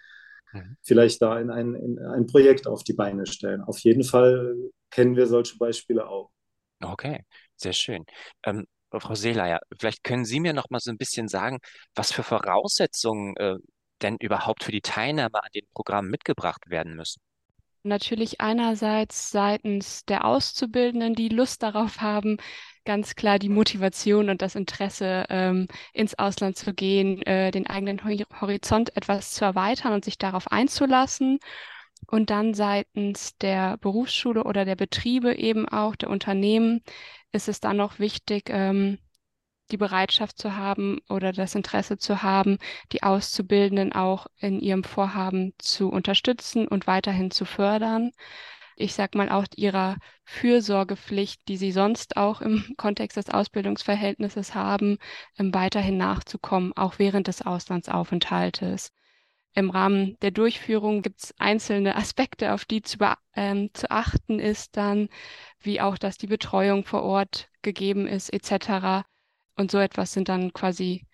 mhm. 0.53 0.77
vielleicht 0.83 1.23
da 1.23 1.39
in 1.39 1.51
ein, 1.51 1.75
in 1.75 1.99
ein 1.99 2.27
Projekt 2.27 2.67
auf 2.67 2.85
die 2.85 2.93
Beine 2.93 3.27
stellen. 3.27 3.63
Auf 3.63 3.79
jeden 3.81 4.05
Fall 4.05 4.57
kennen 4.91 5.17
wir 5.17 5.27
solche 5.27 5.57
Beispiele 5.59 6.09
auch. 6.09 6.31
Okay, 6.81 7.25
sehr 7.57 7.73
schön. 7.73 8.05
Ähm, 8.45 8.67
Frau 8.91 9.15
Seeleier, 9.15 9.61
vielleicht 9.79 10.05
können 10.05 10.25
Sie 10.25 10.41
mir 10.41 10.53
noch 10.53 10.71
mal 10.71 10.81
so 10.81 10.91
ein 10.91 10.99
bisschen 10.99 11.29
sagen, 11.29 11.59
was 11.95 12.13
für 12.13 12.23
Voraussetzungen 12.23 13.37
äh, 13.37 13.57
denn 14.03 14.17
überhaupt 14.21 14.65
für 14.65 14.73
die 14.73 14.81
Teilnahme 14.81 15.43
an 15.43 15.51
den 15.55 15.67
Programmen 15.75 16.11
mitgebracht 16.11 16.69
werden 16.69 16.95
müssen? 16.95 17.21
Natürlich 17.87 18.41
einerseits 18.41 19.31
seitens 19.31 20.05
der 20.07 20.25
Auszubildenden, 20.25 21.15
die 21.15 21.29
Lust 21.29 21.63
darauf 21.63 22.01
haben, 22.01 22.37
ganz 22.85 23.15
klar 23.15 23.39
die 23.39 23.49
Motivation 23.49 24.29
und 24.29 24.43
das 24.43 24.57
Interesse, 24.57 25.25
ähm, 25.29 25.69
ins 25.93 26.19
Ausland 26.19 26.57
zu 26.57 26.75
gehen, 26.75 27.23
äh, 27.23 27.51
den 27.53 27.67
eigenen 27.69 28.03
Horizont 28.05 28.97
etwas 28.97 29.33
zu 29.33 29.45
erweitern 29.45 29.93
und 29.93 30.05
sich 30.05 30.19
darauf 30.19 30.51
einzulassen. 30.51 31.39
Und 32.09 32.31
dann 32.31 32.55
seitens 32.55 33.37
der 33.39 33.79
Berufsschule 33.79 34.45
oder 34.45 34.65
der 34.65 34.77
Betriebe 34.77 35.35
eben 35.37 35.69
auch, 35.69 35.97
der 35.97 36.11
Unternehmen, 36.11 36.83
ist 37.33 37.49
es 37.49 37.61
dann 37.61 37.77
noch 37.77 37.99
wichtig, 37.99 38.45
ähm, 38.49 38.99
die 39.71 39.77
Bereitschaft 39.77 40.39
zu 40.39 40.57
haben 40.57 41.01
oder 41.09 41.33
das 41.33 41.55
Interesse 41.55 41.99
zu 41.99 42.23
haben, 42.23 42.59
die 42.93 43.03
Auszubildenden 43.03 43.93
auch 43.93 44.27
in 44.39 44.61
ihrem 44.61 44.85
Vorhaben 44.85 45.55
zu 45.59 45.89
unterstützen 45.89 46.69
und 46.69 46.87
weiterhin 46.87 47.31
zu 47.31 47.45
fördern. 47.45 48.13
Ich 48.79 48.95
sag 48.95 49.15
mal 49.15 49.31
auch 49.31 49.47
ihrer 49.57 49.97
Fürsorgepflicht, 50.25 51.49
die 51.49 51.57
sie 51.57 51.73
sonst 51.73 52.17
auch 52.17 52.43
im 52.43 52.65
Kontext 52.77 53.17
des 53.17 53.31
Ausbildungsverhältnisses 53.31 54.55
haben, 54.55 54.99
ähm, 55.39 55.55
weiterhin 55.55 55.97
nachzukommen, 55.97 56.73
auch 56.77 56.99
während 56.99 57.27
des 57.29 57.43
Auslandsaufenthaltes. 57.43 58.93
Im 59.55 59.71
Rahmen 59.71 60.19
der 60.21 60.33
Durchführung 60.33 61.01
gibt 61.01 61.23
es 61.23 61.35
einzelne 61.39 61.97
Aspekte, 61.97 62.53
auf 62.53 62.67
die 62.67 62.83
zu, 62.83 62.99
ähm, 63.35 63.71
zu 63.73 63.91
achten 63.91 64.39
ist 64.39 64.77
dann, 64.77 65.09
wie 65.61 65.81
auch, 65.81 65.97
dass 65.97 66.19
die 66.19 66.27
Betreuung 66.27 66.85
vor 66.85 67.03
Ort 67.03 67.49
gegeben 67.63 68.07
ist, 68.07 68.31
etc. 68.31 69.07
Und 69.57 69.71
so 69.71 69.79
etwas 69.79 70.13
sind 70.13 70.29
dann 70.29 70.53
quasi 70.53 71.07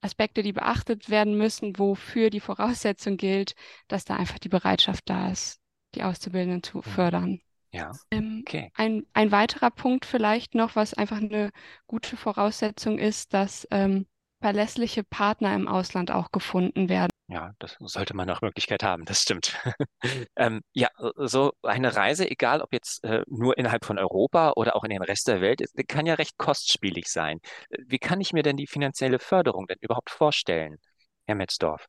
Aspekte, 0.00 0.42
die 0.42 0.52
beachtet 0.52 1.10
werden 1.10 1.36
müssen, 1.36 1.78
wofür 1.78 2.30
die 2.30 2.40
Voraussetzung 2.40 3.16
gilt, 3.16 3.54
dass 3.88 4.04
da 4.04 4.16
einfach 4.16 4.38
die 4.38 4.48
Bereitschaft 4.48 5.08
da 5.08 5.30
ist, 5.30 5.58
die 5.94 6.02
Auszubildenden 6.02 6.62
zu 6.62 6.82
fördern. 6.82 7.40
Ja. 7.72 7.92
Ähm, 8.10 8.44
okay. 8.46 8.70
Ein, 8.74 9.06
ein 9.12 9.32
weiterer 9.32 9.70
Punkt 9.70 10.04
vielleicht 10.06 10.54
noch, 10.54 10.76
was 10.76 10.94
einfach 10.94 11.18
eine 11.18 11.50
gute 11.86 12.16
Voraussetzung 12.16 12.98
ist, 12.98 13.34
dass 13.34 13.66
ähm, 13.70 14.06
verlässliche 14.46 15.02
Partner 15.02 15.56
im 15.56 15.66
Ausland 15.66 16.12
auch 16.12 16.30
gefunden 16.30 16.88
werden. 16.88 17.10
Ja, 17.26 17.52
das 17.58 17.74
sollte 17.80 18.14
man 18.14 18.28
nach 18.28 18.42
Möglichkeit 18.42 18.84
haben, 18.84 19.04
das 19.04 19.22
stimmt. 19.22 19.58
ähm, 20.36 20.60
ja, 20.72 20.88
so 21.16 21.50
eine 21.64 21.96
Reise, 21.96 22.30
egal 22.30 22.60
ob 22.60 22.72
jetzt 22.72 23.02
äh, 23.02 23.24
nur 23.26 23.58
innerhalb 23.58 23.84
von 23.84 23.98
Europa 23.98 24.52
oder 24.54 24.76
auch 24.76 24.84
in 24.84 24.90
den 24.90 25.02
Rest 25.02 25.26
der 25.26 25.40
Welt, 25.40 25.64
kann 25.88 26.06
ja 26.06 26.14
recht 26.14 26.38
kostspielig 26.38 27.08
sein. 27.08 27.40
Wie 27.88 27.98
kann 27.98 28.20
ich 28.20 28.32
mir 28.32 28.44
denn 28.44 28.56
die 28.56 28.68
finanzielle 28.68 29.18
Förderung 29.18 29.66
denn 29.66 29.78
überhaupt 29.80 30.10
vorstellen, 30.10 30.76
Herr 31.26 31.34
Metzdorf? 31.34 31.86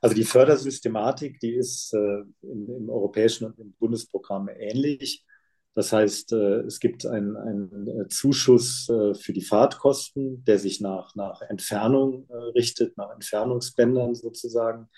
Also 0.00 0.16
die 0.16 0.24
Fördersystematik, 0.24 1.38
die 1.38 1.54
ist 1.54 1.94
äh, 1.94 2.22
im, 2.42 2.68
im, 2.76 2.90
europäischen 2.90 3.44
und 3.44 3.56
im 3.60 3.72
Bundesprogramm 3.74 4.48
ähnlich. 4.48 5.24
Das 5.74 5.92
heißt, 5.92 6.32
äh, 6.32 6.60
es 6.62 6.80
gibt 6.80 7.06
einen, 7.06 7.36
einen 7.36 7.86
äh, 7.86 8.08
Zuschuss 8.08 8.88
äh, 8.88 9.14
für 9.14 9.32
die 9.32 9.42
Fahrtkosten, 9.42 10.44
der 10.44 10.58
sich 10.58 10.80
nach, 10.80 11.14
nach 11.14 11.42
Entfernung 11.42 12.28
richtet, 12.54 12.96
nach 12.96 13.10
Entfernungsbändern 13.10 14.14
sozusagen. 14.14 14.88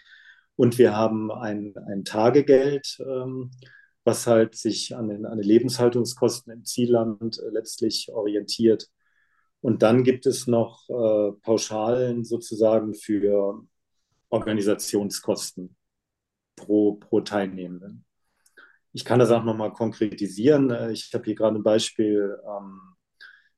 Und 0.56 0.78
wir 0.78 0.96
haben 0.96 1.30
ein, 1.30 1.74
ein 1.88 2.04
Tagegeld, 2.04 2.98
ähm, 3.00 3.50
was 4.04 4.26
halt 4.26 4.54
sich 4.56 4.96
an 4.96 5.08
den, 5.08 5.26
an 5.26 5.38
den 5.38 5.46
Lebenshaltungskosten 5.46 6.52
im 6.52 6.64
Zielland 6.64 7.40
letztlich 7.50 8.10
orientiert. 8.10 8.88
Und 9.60 9.82
dann 9.82 10.02
gibt 10.02 10.26
es 10.26 10.48
noch 10.48 10.88
Pauschalen 11.42 12.24
sozusagen 12.24 12.94
für 12.94 13.62
Organisationskosten 14.28 15.76
pro, 16.56 16.94
pro 16.94 17.20
Teilnehmenden. 17.20 18.04
Ich 18.92 19.04
kann 19.04 19.18
das 19.18 19.30
auch 19.30 19.44
nochmal 19.44 19.72
konkretisieren. 19.72 20.70
Äh, 20.70 20.92
ich 20.92 21.10
habe 21.14 21.24
hier 21.24 21.34
gerade 21.34 21.56
ein 21.56 21.62
Beispiel 21.62 22.38
ähm, 22.46 22.80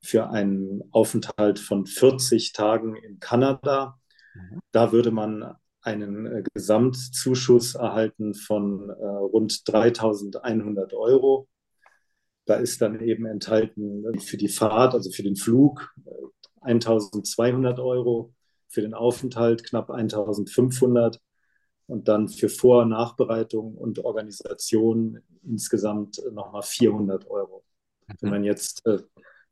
für 0.01 0.31
einen 0.31 0.83
Aufenthalt 0.93 1.59
von 1.59 1.87
40 1.87 2.53
Tagen 2.53 2.97
in 2.97 3.19
Kanada. 3.21 3.99
Mhm. 4.35 4.61
Da 4.71 4.93
würde 4.93 5.11
man 5.11 5.55
einen 5.83 6.27
äh, 6.27 6.43
Gesamtzuschuss 6.55 7.75
erhalten 7.75 8.35
von 8.35 8.91
äh, 8.91 9.05
rund 9.05 9.69
3100 9.69 10.95
Euro. 10.95 11.49
Da 12.47 12.57
ist 12.57 12.83
dann 12.83 13.01
eben 13.01 13.27
enthalten 13.27 14.05
für 14.21 14.37
die 14.37 14.49
Fahrt, 14.49 14.95
also 14.95 15.11
für 15.11 15.23
den 15.23 15.37
Flug, 15.37 15.95
1200 16.61 17.81
Euro, 17.81 18.35
für 18.69 18.83
den 18.83 18.93
Aufenthalt 18.93 19.65
knapp 19.65 19.91
1500 19.91 21.21
und 21.87 22.09
dann 22.09 22.29
für 22.29 22.49
Vor- 22.49 22.83
und 22.83 22.91
Nachbereitung 22.91 23.77
und 23.77 23.99
Organisation 24.05 25.21
insgesamt 25.43 26.23
nochmal 26.33 26.63
400 26.63 27.29
Euro. 27.29 27.65
Mhm. 28.07 28.15
Wenn 28.21 28.31
man 28.31 28.45
jetzt 28.45 28.87
äh, 28.87 28.99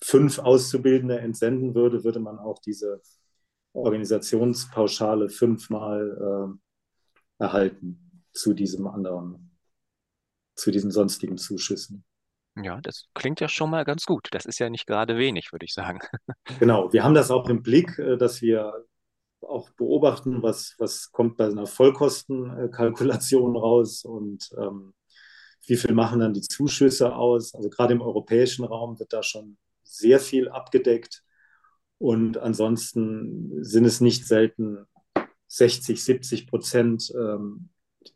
fünf 0.01 0.39
Auszubildende 0.39 1.19
entsenden 1.19 1.75
würde, 1.75 2.05
würde 2.05 2.21
man 2.21 2.39
auch 2.39 2.59
diese 2.59 3.03
Organisationspauschale 3.73 5.29
fünfmal 5.29 6.59
äh, 7.41 7.43
erhalten 7.43 8.25
zu 8.33 8.55
diesem 8.55 8.87
anderen, 8.87 9.57
zu 10.55 10.71
diesen 10.71 10.91
sonstigen 10.91 11.39
Zuschüssen. 11.39 12.05
Ja, 12.57 12.81
das 12.83 13.09
klingt 13.15 13.41
ja 13.41 13.49
schon 13.49 13.71
mal 13.71 13.85
ganz 13.85 14.05
gut. 14.05 14.29
Das 14.33 14.45
ist 14.45 14.59
ja 14.59 14.69
nicht 14.69 14.87
gerade 14.87 15.17
wenig, 15.17 15.53
würde 15.53 15.65
ich 15.65 15.73
sagen. 15.73 16.01
Genau, 16.59 16.93
wir 16.93 17.03
haben 17.03 17.15
das 17.15 17.31
auch 17.31 17.49
im 17.49 17.63
Blick, 17.63 17.99
äh, 17.99 18.17
dass 18.17 18.43
wir 18.43 18.85
auch 19.45 19.71
beobachten, 19.71 20.43
was, 20.43 20.75
was 20.79 21.11
kommt 21.13 21.37
bei 21.37 21.47
einer 21.47 21.67
Vollkostenkalkulation 21.67 23.57
raus 23.57 24.05
und 24.05 24.51
ähm, 24.59 24.95
wie 25.67 25.77
viel 25.77 25.95
machen 25.95 26.21
dann 26.21 26.35
die 26.35 26.43
Zuschüsse 26.43 27.15
aus. 27.15 27.55
Also 27.55 27.71
gerade 27.71 27.95
im 27.95 28.03
europäischen 28.03 28.65
Raum 28.65 28.99
wird 28.99 29.13
da 29.13 29.23
schon 29.23 29.57
sehr 29.85 30.19
viel 30.19 30.49
abgedeckt. 30.49 31.23
Und 31.99 32.39
ansonsten 32.39 33.63
sind 33.63 33.85
es 33.85 34.01
nicht 34.01 34.27
selten 34.27 34.87
60, 35.47 36.03
70 36.03 36.47
Prozent 36.49 37.13
ähm, 37.15 37.69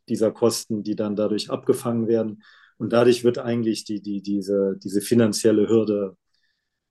dieser 0.08 0.32
Kosten, 0.32 0.82
die 0.82 0.96
dann 0.96 1.14
dadurch 1.14 1.50
abgefangen 1.50 2.08
werden. 2.08 2.42
Und 2.78 2.92
dadurch 2.92 3.24
wird 3.24 3.38
eigentlich 3.38 3.84
die, 3.84 4.02
die, 4.02 4.22
diese, 4.22 4.76
diese 4.82 5.00
finanzielle 5.00 5.68
Hürde 5.68 6.16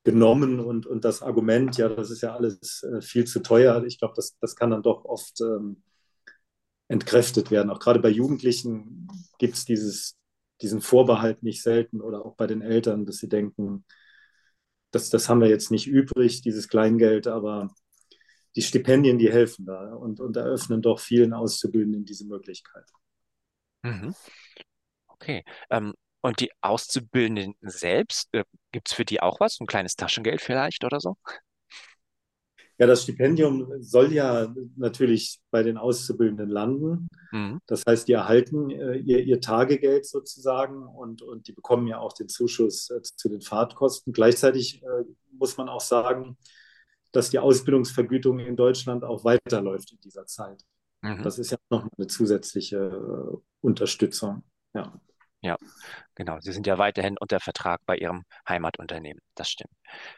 genommen 0.06 0.60
und, 0.60 0.86
und 0.86 1.04
das 1.04 1.24
Argument, 1.24 1.76
ja, 1.78 1.90
das 1.90 2.12
ist 2.12 2.22
ja 2.22 2.36
alles 2.36 2.84
äh, 2.84 3.02
viel 3.02 3.26
zu 3.26 3.42
teuer. 3.42 3.84
Ich 3.86 4.00
glaube, 4.00 4.14
das, 4.16 4.38
das 4.40 4.56
kann 4.56 4.70
dann 4.70 4.84
doch 4.84 5.04
oft 5.04 5.42
ähm, 5.42 5.82
entkräftet 6.88 7.50
werden. 7.50 7.72
Auch 7.72 7.80
gerade 7.80 8.00
bei 8.00 8.10
Jugendlichen 8.10 9.08
gibt 9.40 9.56
es 9.56 9.66
diesen 10.62 10.82
Vorbehalt 10.82 11.42
nicht 11.42 11.64
selten 11.64 12.02
oder 12.02 12.24
auch 12.24 12.36
bei 12.36 12.46
den 12.46 12.62
Eltern, 12.62 13.08
dass 13.08 13.18
sie 13.18 13.28
denken, 13.28 13.84
das, 14.92 15.10
das 15.10 15.28
haben 15.28 15.42
wir 15.42 15.50
jetzt 15.50 15.72
nicht 15.72 15.88
übrig, 15.88 16.42
dieses 16.42 16.70
Kleingeld, 16.70 17.26
aber 17.26 17.74
die 18.56 18.62
Stipendien, 18.62 19.18
die 19.18 19.32
helfen 19.32 19.66
da 19.66 19.96
und, 19.96 20.20
und 20.20 20.38
eröffnen 20.38 20.84
doch 20.84 21.00
vielen 21.00 21.34
Auszubildenden 21.34 22.06
diese 22.06 22.26
Möglichkeit. 22.28 22.86
Mhm. 23.82 24.14
Okay. 25.08 25.44
Ähm, 25.72 25.96
und 26.26 26.40
die 26.40 26.52
Auszubildenden 26.62 27.54
selbst, 27.62 28.30
äh, 28.32 28.44
gibt 28.72 28.90
es 28.90 28.96
für 28.96 29.06
die 29.06 29.22
auch 29.22 29.40
was? 29.40 29.60
Ein 29.60 29.68
kleines 29.68 29.96
Taschengeld 29.96 30.42
vielleicht 30.42 30.84
oder 30.84 31.00
so? 31.00 31.18
Ja, 32.80 32.88
das 32.88 33.04
Stipendium 33.04 33.72
soll 33.80 34.12
ja 34.12 34.54
natürlich 34.76 35.40
bei 35.52 35.62
den 35.62 35.78
Auszubildenden 35.78 36.50
landen. 36.50 37.08
Mhm. 37.32 37.62
Das 37.68 37.84
heißt, 37.88 38.08
die 38.08 38.14
erhalten 38.14 38.72
äh, 38.72 38.96
ihr, 38.96 39.24
ihr, 39.24 39.40
Tagegeld 39.40 40.08
sozusagen 40.08 40.88
und, 40.88 41.22
und 41.22 41.48
die 41.48 41.54
bekommen 41.54 41.86
ja 41.86 42.00
auch 42.00 42.12
den 42.12 42.28
Zuschuss 42.28 42.90
äh, 42.90 43.02
zu 43.04 43.30
den 43.30 43.42
Fahrtkosten. 43.42 44.12
Gleichzeitig 44.12 44.82
äh, 44.82 45.04
muss 45.32 45.58
man 45.58 45.70
auch 45.70 45.80
sagen, 45.80 46.38
dass 47.12 47.30
die 47.30 47.40
Ausbildungsvergütung 47.40 48.40
in 48.40 48.58
Deutschland 48.58 49.04
auch 49.04 49.24
weiterläuft 49.24 49.92
in 49.92 50.00
dieser 50.00 50.26
Zeit. 50.26 50.64
Mhm. 51.02 51.22
Das 51.22 51.38
ist 51.38 51.52
ja 51.52 51.58
noch 51.70 51.88
eine 51.96 52.08
zusätzliche 52.08 52.78
äh, 52.78 53.38
Unterstützung. 53.62 54.44
Ja. 54.74 55.00
Ja, 55.46 55.58
genau. 56.16 56.40
Sie 56.40 56.52
sind 56.52 56.66
ja 56.66 56.80
weiterhin 56.80 57.18
unter 57.20 57.40
Vertrag 57.40 57.80
bei 57.86 57.98
Ihrem 57.98 58.24
Heimatunternehmen. 58.50 59.22
Das 59.36 59.48
stimmt. 59.48 59.70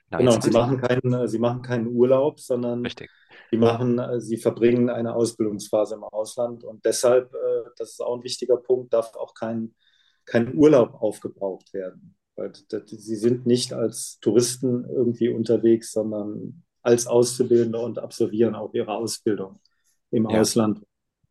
Genau, 0.09 0.19
genau 0.19 0.41
Sie, 0.41 0.51
machen 0.51 0.79
keinen, 0.79 1.27
Sie 1.27 1.39
machen 1.39 1.61
keinen 1.61 1.87
Urlaub, 1.87 2.39
sondern 2.39 2.81
Richtig. 2.81 3.09
Sie, 3.51 3.57
machen, 3.57 4.21
Sie 4.21 4.37
verbringen 4.37 4.89
eine 4.89 5.13
Ausbildungsphase 5.13 5.95
im 5.95 6.05
Ausland 6.05 6.63
und 6.63 6.85
deshalb, 6.85 7.33
äh, 7.33 7.69
das 7.75 7.91
ist 7.91 8.01
auch 8.01 8.15
ein 8.15 8.23
wichtiger 8.23 8.55
Punkt, 8.55 8.93
darf 8.93 9.15
auch 9.15 9.33
kein, 9.33 9.75
kein 10.23 10.55
Urlaub 10.55 10.93
aufgebraucht 10.93 11.73
werden. 11.73 12.15
Weil 12.37 12.53
Sie 12.85 13.15
sind 13.17 13.45
nicht 13.45 13.73
als 13.73 14.19
Touristen 14.21 14.85
irgendwie 14.85 15.27
unterwegs, 15.27 15.91
sondern 15.91 16.63
als 16.83 17.05
Auszubildende 17.05 17.79
und 17.79 17.99
absolvieren 17.99 18.55
auch 18.55 18.73
ihre 18.73 18.93
Ausbildung 18.93 19.59
im 20.09 20.29
ja. 20.29 20.39
Ausland 20.39 20.86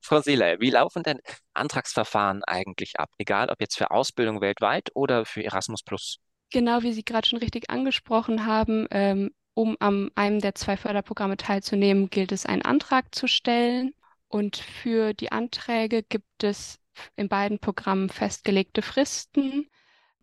Frau 0.07 0.21
Seeler, 0.21 0.61
wie 0.61 0.71
laufen 0.71 1.03
denn 1.03 1.19
Antragsverfahren 1.53 2.45
eigentlich 2.45 3.01
ab? 3.01 3.11
Egal 3.19 3.51
ob 3.51 3.61
jetzt 3.61 3.77
für 3.77 3.90
Ausbildung 3.90 4.40
weltweit 4.40 4.90
oder 4.95 5.25
für 5.25 5.42
Erasmus 5.42 5.83
Plus? 5.83 6.19
Genau, 6.53 6.83
wie 6.83 6.92
Sie 6.92 7.05
gerade 7.05 7.27
schon 7.27 7.40
richtig 7.40 7.71
angesprochen 7.71 8.47
haben, 8.47 8.87
ähm, 8.92 9.33
um 9.55 9.77
an 9.81 10.12
einem 10.14 10.38
der 10.38 10.55
zwei 10.55 10.77
Förderprogramme 10.77 11.37
teilzunehmen, 11.37 12.09
gilt 12.09 12.31
es, 12.31 12.47
einen 12.47 12.62
Antrag 12.62 13.16
zu 13.16 13.27
stellen. 13.27 13.95
Und 14.29 14.59
für 14.59 15.12
die 15.12 15.33
Anträge 15.33 16.05
gibt 16.05 16.45
es 16.45 16.79
in 17.16 17.29
beiden 17.29 17.59
Programmen 17.59 18.09
festgelegte 18.09 18.83
Fristen, 18.83 19.69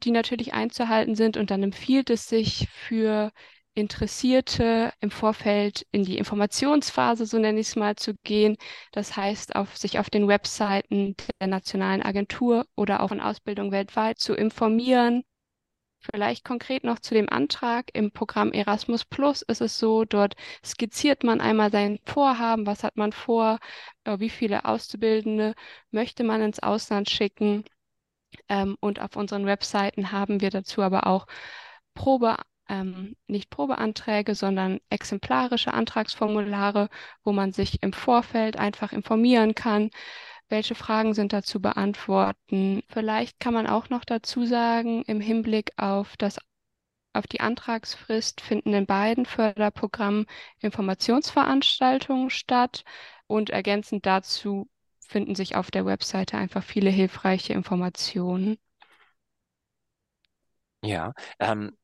die 0.03 0.11
natürlich 0.11 0.53
einzuhalten 0.53 1.15
sind. 1.15 1.35
Und 1.35 1.51
dann 1.51 1.61
empfiehlt 1.61 2.09
es 2.09 2.29
sich 2.29 2.69
für 2.71 3.33
Interessierte 3.75 4.93
im 4.99 5.11
Vorfeld 5.11 5.85
in 5.91 6.03
die 6.03 6.17
Informationsphase, 6.17 7.25
so 7.25 7.39
nenne 7.39 7.59
ich 7.59 7.67
es 7.69 7.75
mal, 7.75 7.95
zu 7.95 8.13
gehen. 8.23 8.57
Das 8.91 9.17
heißt, 9.17 9.55
auf 9.55 9.77
sich 9.77 9.99
auf 9.99 10.09
den 10.09 10.27
Webseiten 10.27 11.15
der 11.39 11.47
nationalen 11.47 12.03
Agentur 12.03 12.65
oder 12.75 13.01
auch 13.01 13.11
in 13.11 13.19
Ausbildung 13.21 13.71
weltweit 13.71 14.19
zu 14.19 14.33
informieren. 14.35 15.23
Vielleicht 15.99 16.43
konkret 16.43 16.83
noch 16.83 16.99
zu 16.99 17.13
dem 17.13 17.29
Antrag. 17.29 17.89
Im 17.93 18.11
Programm 18.11 18.51
Erasmus 18.51 19.05
Plus 19.05 19.41
ist 19.41 19.61
es 19.61 19.79
so, 19.79 20.03
dort 20.05 20.35
skizziert 20.63 21.23
man 21.23 21.39
einmal 21.41 21.71
sein 21.71 21.99
Vorhaben, 22.05 22.65
was 22.65 22.83
hat 22.83 22.97
man 22.97 23.13
vor, 23.13 23.59
äh, 24.03 24.19
wie 24.19 24.29
viele 24.29 24.65
Auszubildende 24.65 25.55
möchte 25.91 26.23
man 26.23 26.41
ins 26.41 26.59
Ausland 26.59 27.09
schicken. 27.09 27.63
Ähm, 28.49 28.77
und 28.81 28.99
auf 29.01 29.15
unseren 29.15 29.45
Webseiten 29.45 30.11
haben 30.11 30.41
wir 30.41 30.49
dazu 30.49 30.81
aber 30.81 31.07
auch 31.07 31.25
Probe 31.93 32.37
ähm, 32.69 33.15
nicht 33.27 33.49
Probeanträge, 33.49 34.35
sondern 34.35 34.79
exemplarische 34.89 35.73
Antragsformulare, 35.73 36.89
wo 37.23 37.31
man 37.33 37.51
sich 37.53 37.83
im 37.83 37.93
Vorfeld 37.93 38.57
einfach 38.57 38.93
informieren 38.93 39.55
kann, 39.55 39.89
welche 40.49 40.75
Fragen 40.75 41.13
sind 41.13 41.33
da 41.33 41.43
zu 41.43 41.61
beantworten. 41.61 42.83
Vielleicht 42.89 43.39
kann 43.39 43.53
man 43.53 43.67
auch 43.67 43.89
noch 43.89 44.05
dazu 44.05 44.45
sagen, 44.45 45.03
im 45.03 45.21
Hinblick 45.21 45.73
auf 45.77 46.17
das 46.17 46.37
auf 47.13 47.27
die 47.27 47.41
Antragsfrist 47.41 48.41
finden 48.41 48.73
in 48.73 48.85
beiden 48.87 49.25
Förderprogrammen 49.25 50.25
Informationsveranstaltungen 50.59 52.29
statt 52.29 52.83
und 53.27 53.51
ergänzend 53.51 54.05
dazu 54.05 54.67
finden 55.07 55.35
sich 55.35 55.55
auf 55.55 55.69
der 55.71 55.85
Webseite 55.85 56.37
einfach 56.37 56.63
viele 56.63 56.89
hilfreiche 56.89 57.53
Informationen. 57.53 58.57
Ja, 60.81 61.13
ähm, 61.39 61.77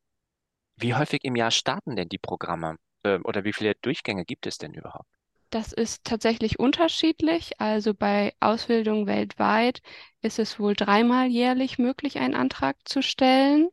wie 0.79 0.95
häufig 0.95 1.23
im 1.23 1.35
Jahr 1.35 1.51
starten 1.51 1.95
denn 1.95 2.09
die 2.09 2.17
Programme? 2.17 2.77
Ähm, 3.03 3.21
oder 3.25 3.43
wie 3.43 3.53
viele 3.53 3.75
Durchgänge 3.81 4.25
gibt 4.25 4.47
es 4.47 4.57
denn 4.57 4.73
überhaupt? 4.73 5.07
Das 5.49 5.73
ist 5.73 6.03
tatsächlich 6.03 6.59
unterschiedlich. 6.59 7.59
Also 7.59 7.93
bei 7.93 8.33
Ausbildung 8.39 9.07
weltweit 9.07 9.81
ist 10.21 10.37
es 10.37 10.59
wohl 10.59 10.75
dreimal 10.75 11.27
jährlich 11.27 11.79
möglich, 11.79 12.19
einen 12.19 12.35
Antrag 12.35 12.75
zu 12.85 13.01
stellen. 13.01 13.69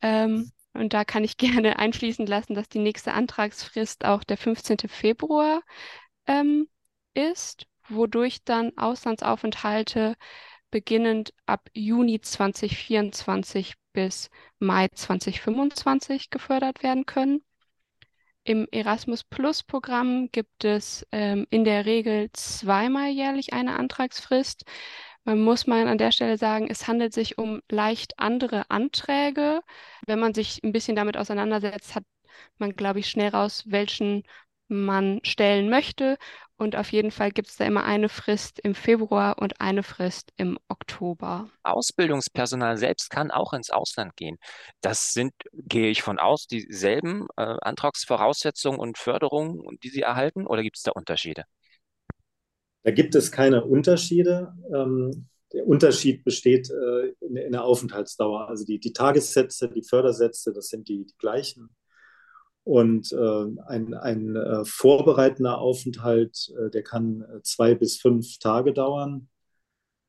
Ähm, 0.00 0.50
und 0.72 0.92
da 0.94 1.04
kann 1.04 1.24
ich 1.24 1.36
gerne 1.36 1.78
einschließen 1.78 2.26
lassen, 2.26 2.54
dass 2.54 2.68
die 2.68 2.78
nächste 2.78 3.12
Antragsfrist 3.12 4.04
auch 4.04 4.24
der 4.24 4.38
15. 4.38 4.88
Februar 4.88 5.62
ähm, 6.26 6.68
ist, 7.14 7.66
wodurch 7.88 8.44
dann 8.44 8.76
Auslandsaufenthalte 8.78 10.16
beginnend 10.70 11.34
ab 11.46 11.68
Juni 11.74 12.20
2024 12.20 13.74
bis 13.92 14.30
Mai 14.58 14.88
2025 14.88 16.30
gefördert 16.30 16.82
werden 16.82 17.06
können. 17.06 17.42
Im 18.44 18.66
Erasmus 18.72 19.22
Plus 19.24 19.62
Programm 19.62 20.30
gibt 20.32 20.64
es 20.64 21.06
ähm, 21.12 21.46
in 21.50 21.64
der 21.64 21.84
Regel 21.86 22.30
zweimal 22.32 23.10
jährlich 23.10 23.52
eine 23.52 23.78
Antragsfrist. 23.78 24.64
Man 25.24 25.40
muss 25.42 25.66
mal 25.66 25.86
an 25.86 25.98
der 25.98 26.12
Stelle 26.12 26.38
sagen, 26.38 26.68
es 26.70 26.88
handelt 26.88 27.12
sich 27.12 27.38
um 27.38 27.60
leicht 27.70 28.18
andere 28.18 28.70
Anträge. 28.70 29.60
Wenn 30.06 30.18
man 30.18 30.34
sich 30.34 30.62
ein 30.64 30.72
bisschen 30.72 30.96
damit 30.96 31.16
auseinandersetzt, 31.16 31.94
hat 31.94 32.04
man, 32.58 32.74
glaube 32.74 33.00
ich, 33.00 33.08
schnell 33.10 33.28
raus, 33.30 33.64
welchen 33.66 34.22
man 34.68 35.20
stellen 35.24 35.68
möchte. 35.68 36.16
Und 36.60 36.76
auf 36.76 36.92
jeden 36.92 37.10
Fall 37.10 37.30
gibt 37.30 37.48
es 37.48 37.56
da 37.56 37.64
immer 37.64 37.84
eine 37.84 38.10
Frist 38.10 38.60
im 38.62 38.74
Februar 38.74 39.38
und 39.40 39.62
eine 39.62 39.82
Frist 39.82 40.30
im 40.36 40.58
Oktober. 40.68 41.48
Ausbildungspersonal 41.62 42.76
selbst 42.76 43.08
kann 43.08 43.30
auch 43.30 43.54
ins 43.54 43.70
Ausland 43.70 44.14
gehen. 44.14 44.36
Das 44.82 45.12
sind, 45.12 45.32
gehe 45.54 45.88
ich 45.88 46.02
von 46.02 46.18
aus, 46.18 46.46
dieselben 46.46 47.28
äh, 47.38 47.56
Antragsvoraussetzungen 47.62 48.78
und 48.78 48.98
Förderungen, 48.98 49.78
die 49.82 49.88
sie 49.88 50.02
erhalten, 50.02 50.46
oder 50.46 50.62
gibt 50.62 50.76
es 50.76 50.82
da 50.82 50.90
Unterschiede? 50.90 51.44
Da 52.82 52.90
gibt 52.90 53.14
es 53.14 53.32
keine 53.32 53.64
Unterschiede. 53.64 54.52
Ähm, 54.70 55.28
der 55.54 55.66
Unterschied 55.66 56.24
besteht 56.24 56.68
äh, 56.68 57.14
in, 57.20 57.36
in, 57.36 57.52
der 57.52 57.64
Aufenthaltsdauer. 57.64 58.50
Also 58.50 58.66
die, 58.66 58.78
die 58.78 58.92
Tagessätze, 58.92 59.70
die 59.70 59.82
Fördersätze, 59.82 60.52
das 60.52 60.68
sind 60.68 60.88
die, 60.88 61.06
die 61.06 61.16
gleichen. 61.16 61.70
Und 62.64 63.12
äh, 63.12 63.46
ein, 63.66 63.94
ein 63.94 64.36
äh, 64.36 64.64
vorbereitender 64.64 65.58
Aufenthalt, 65.58 66.52
äh, 66.58 66.70
der 66.70 66.82
kann 66.82 67.24
zwei 67.42 67.74
bis 67.74 67.96
fünf 67.96 68.38
Tage 68.38 68.72
dauern. 68.72 69.28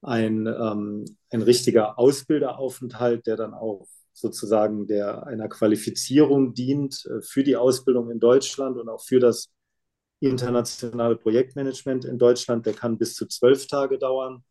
Ein, 0.01 0.47
ähm, 0.47 1.05
ein 1.29 1.41
richtiger 1.43 1.97
Ausbilderaufenthalt, 1.97 3.27
der 3.27 3.37
dann 3.37 3.53
auch 3.53 3.87
sozusagen 4.13 4.87
der 4.87 5.25
einer 5.25 5.47
Qualifizierung 5.47 6.53
dient 6.53 7.09
für 7.21 7.43
die 7.43 7.55
Ausbildung 7.55 8.11
in 8.11 8.19
Deutschland 8.19 8.77
und 8.77 8.89
auch 8.89 9.01
für 9.01 9.19
das 9.19 9.49
internationale 10.19 11.15
Projektmanagement 11.15 12.05
in 12.05 12.19
Deutschland, 12.19 12.65
der 12.65 12.73
kann 12.73 12.97
bis 12.97 13.15
zu 13.15 13.25
zwölf 13.27 13.67
Tage 13.67 13.97
dauern. 13.97 14.43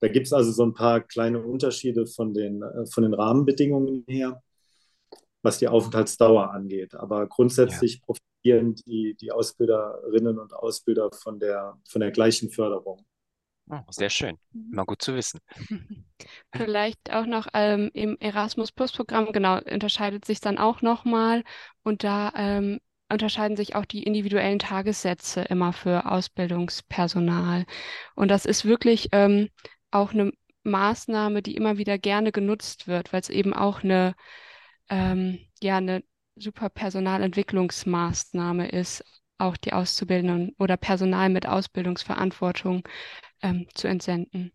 Da 0.00 0.08
gibt 0.08 0.26
es 0.26 0.32
also 0.32 0.52
so 0.52 0.64
ein 0.64 0.74
paar 0.74 1.00
kleine 1.00 1.42
Unterschiede 1.42 2.06
von 2.06 2.34
den, 2.34 2.62
von 2.92 3.02
den 3.02 3.14
Rahmenbedingungen 3.14 4.04
her, 4.06 4.42
was 5.48 5.58
die 5.58 5.68
Aufenthaltsdauer 5.68 6.52
angeht. 6.52 6.94
Aber 6.94 7.26
grundsätzlich 7.26 7.94
ja. 7.94 8.00
profitieren 8.04 8.74
die, 8.74 9.16
die 9.20 9.32
Ausbilderinnen 9.32 10.38
und 10.38 10.52
Ausbilder 10.52 11.10
von 11.10 11.40
der, 11.40 11.78
von 11.88 12.00
der 12.00 12.10
gleichen 12.10 12.50
Förderung. 12.50 13.04
Oh, 13.70 13.80
sehr 13.90 14.10
schön. 14.10 14.38
Mhm. 14.52 14.70
Mal 14.70 14.84
gut 14.84 15.02
zu 15.02 15.14
wissen. 15.14 15.40
Vielleicht 16.54 17.12
auch 17.12 17.26
noch 17.26 17.48
ähm, 17.54 17.90
im 17.94 18.16
Erasmus 18.20 18.72
Plus 18.72 18.92
Programm, 18.92 19.32
genau, 19.32 19.60
unterscheidet 19.70 20.24
sich 20.24 20.40
dann 20.40 20.58
auch 20.58 20.82
nochmal. 20.82 21.44
Und 21.82 22.04
da 22.04 22.32
ähm, 22.36 22.78
unterscheiden 23.10 23.56
sich 23.56 23.74
auch 23.74 23.84
die 23.84 24.02
individuellen 24.02 24.58
Tagessätze 24.58 25.42
immer 25.42 25.72
für 25.72 26.10
Ausbildungspersonal. 26.10 27.64
Und 28.14 28.30
das 28.30 28.44
ist 28.44 28.64
wirklich 28.64 29.08
ähm, 29.12 29.48
auch 29.90 30.12
eine 30.12 30.32
Maßnahme, 30.62 31.42
die 31.42 31.56
immer 31.56 31.78
wieder 31.78 31.98
gerne 31.98 32.32
genutzt 32.32 32.86
wird, 32.86 33.12
weil 33.12 33.20
es 33.20 33.30
eben 33.30 33.54
auch 33.54 33.82
eine, 33.82 34.14
ähm, 34.88 35.40
ja, 35.62 35.78
eine 35.78 36.02
super 36.36 36.68
Personalentwicklungsmaßnahme 36.68 38.68
ist, 38.68 39.04
auch 39.38 39.56
die 39.56 39.72
Auszubildenden 39.72 40.54
oder 40.58 40.76
Personal 40.76 41.28
mit 41.28 41.46
Ausbildungsverantwortung 41.46 42.86
ähm, 43.42 43.66
zu 43.74 43.88
entsenden. 43.88 44.52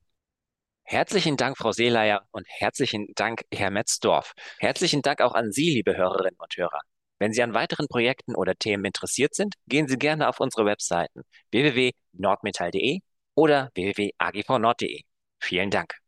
Herzlichen 0.83 1.37
Dank, 1.37 1.57
Frau 1.57 1.71
Seeleier, 1.71 2.27
und 2.31 2.45
herzlichen 2.47 3.07
Dank, 3.15 3.43
Herr 3.53 3.71
Metzdorf. 3.71 4.33
Herzlichen 4.59 5.01
Dank 5.01 5.21
auch 5.21 5.33
an 5.33 5.51
Sie, 5.51 5.69
liebe 5.69 5.95
Hörerinnen 5.95 6.37
und 6.37 6.57
Hörer. 6.57 6.81
Wenn 7.19 7.31
Sie 7.31 7.41
an 7.41 7.53
weiteren 7.53 7.87
Projekten 7.87 8.35
oder 8.35 8.55
Themen 8.55 8.83
interessiert 8.83 9.33
sind, 9.33 9.55
gehen 9.67 9.87
Sie 9.87 9.97
gerne 9.97 10.27
auf 10.27 10.41
unsere 10.41 10.65
Webseiten 10.65 11.21
www.nordmetall.de 11.51 12.99
oder 13.35 13.69
www.agvnord.de. 13.75 15.01
Vielen 15.39 15.69
Dank. 15.69 16.02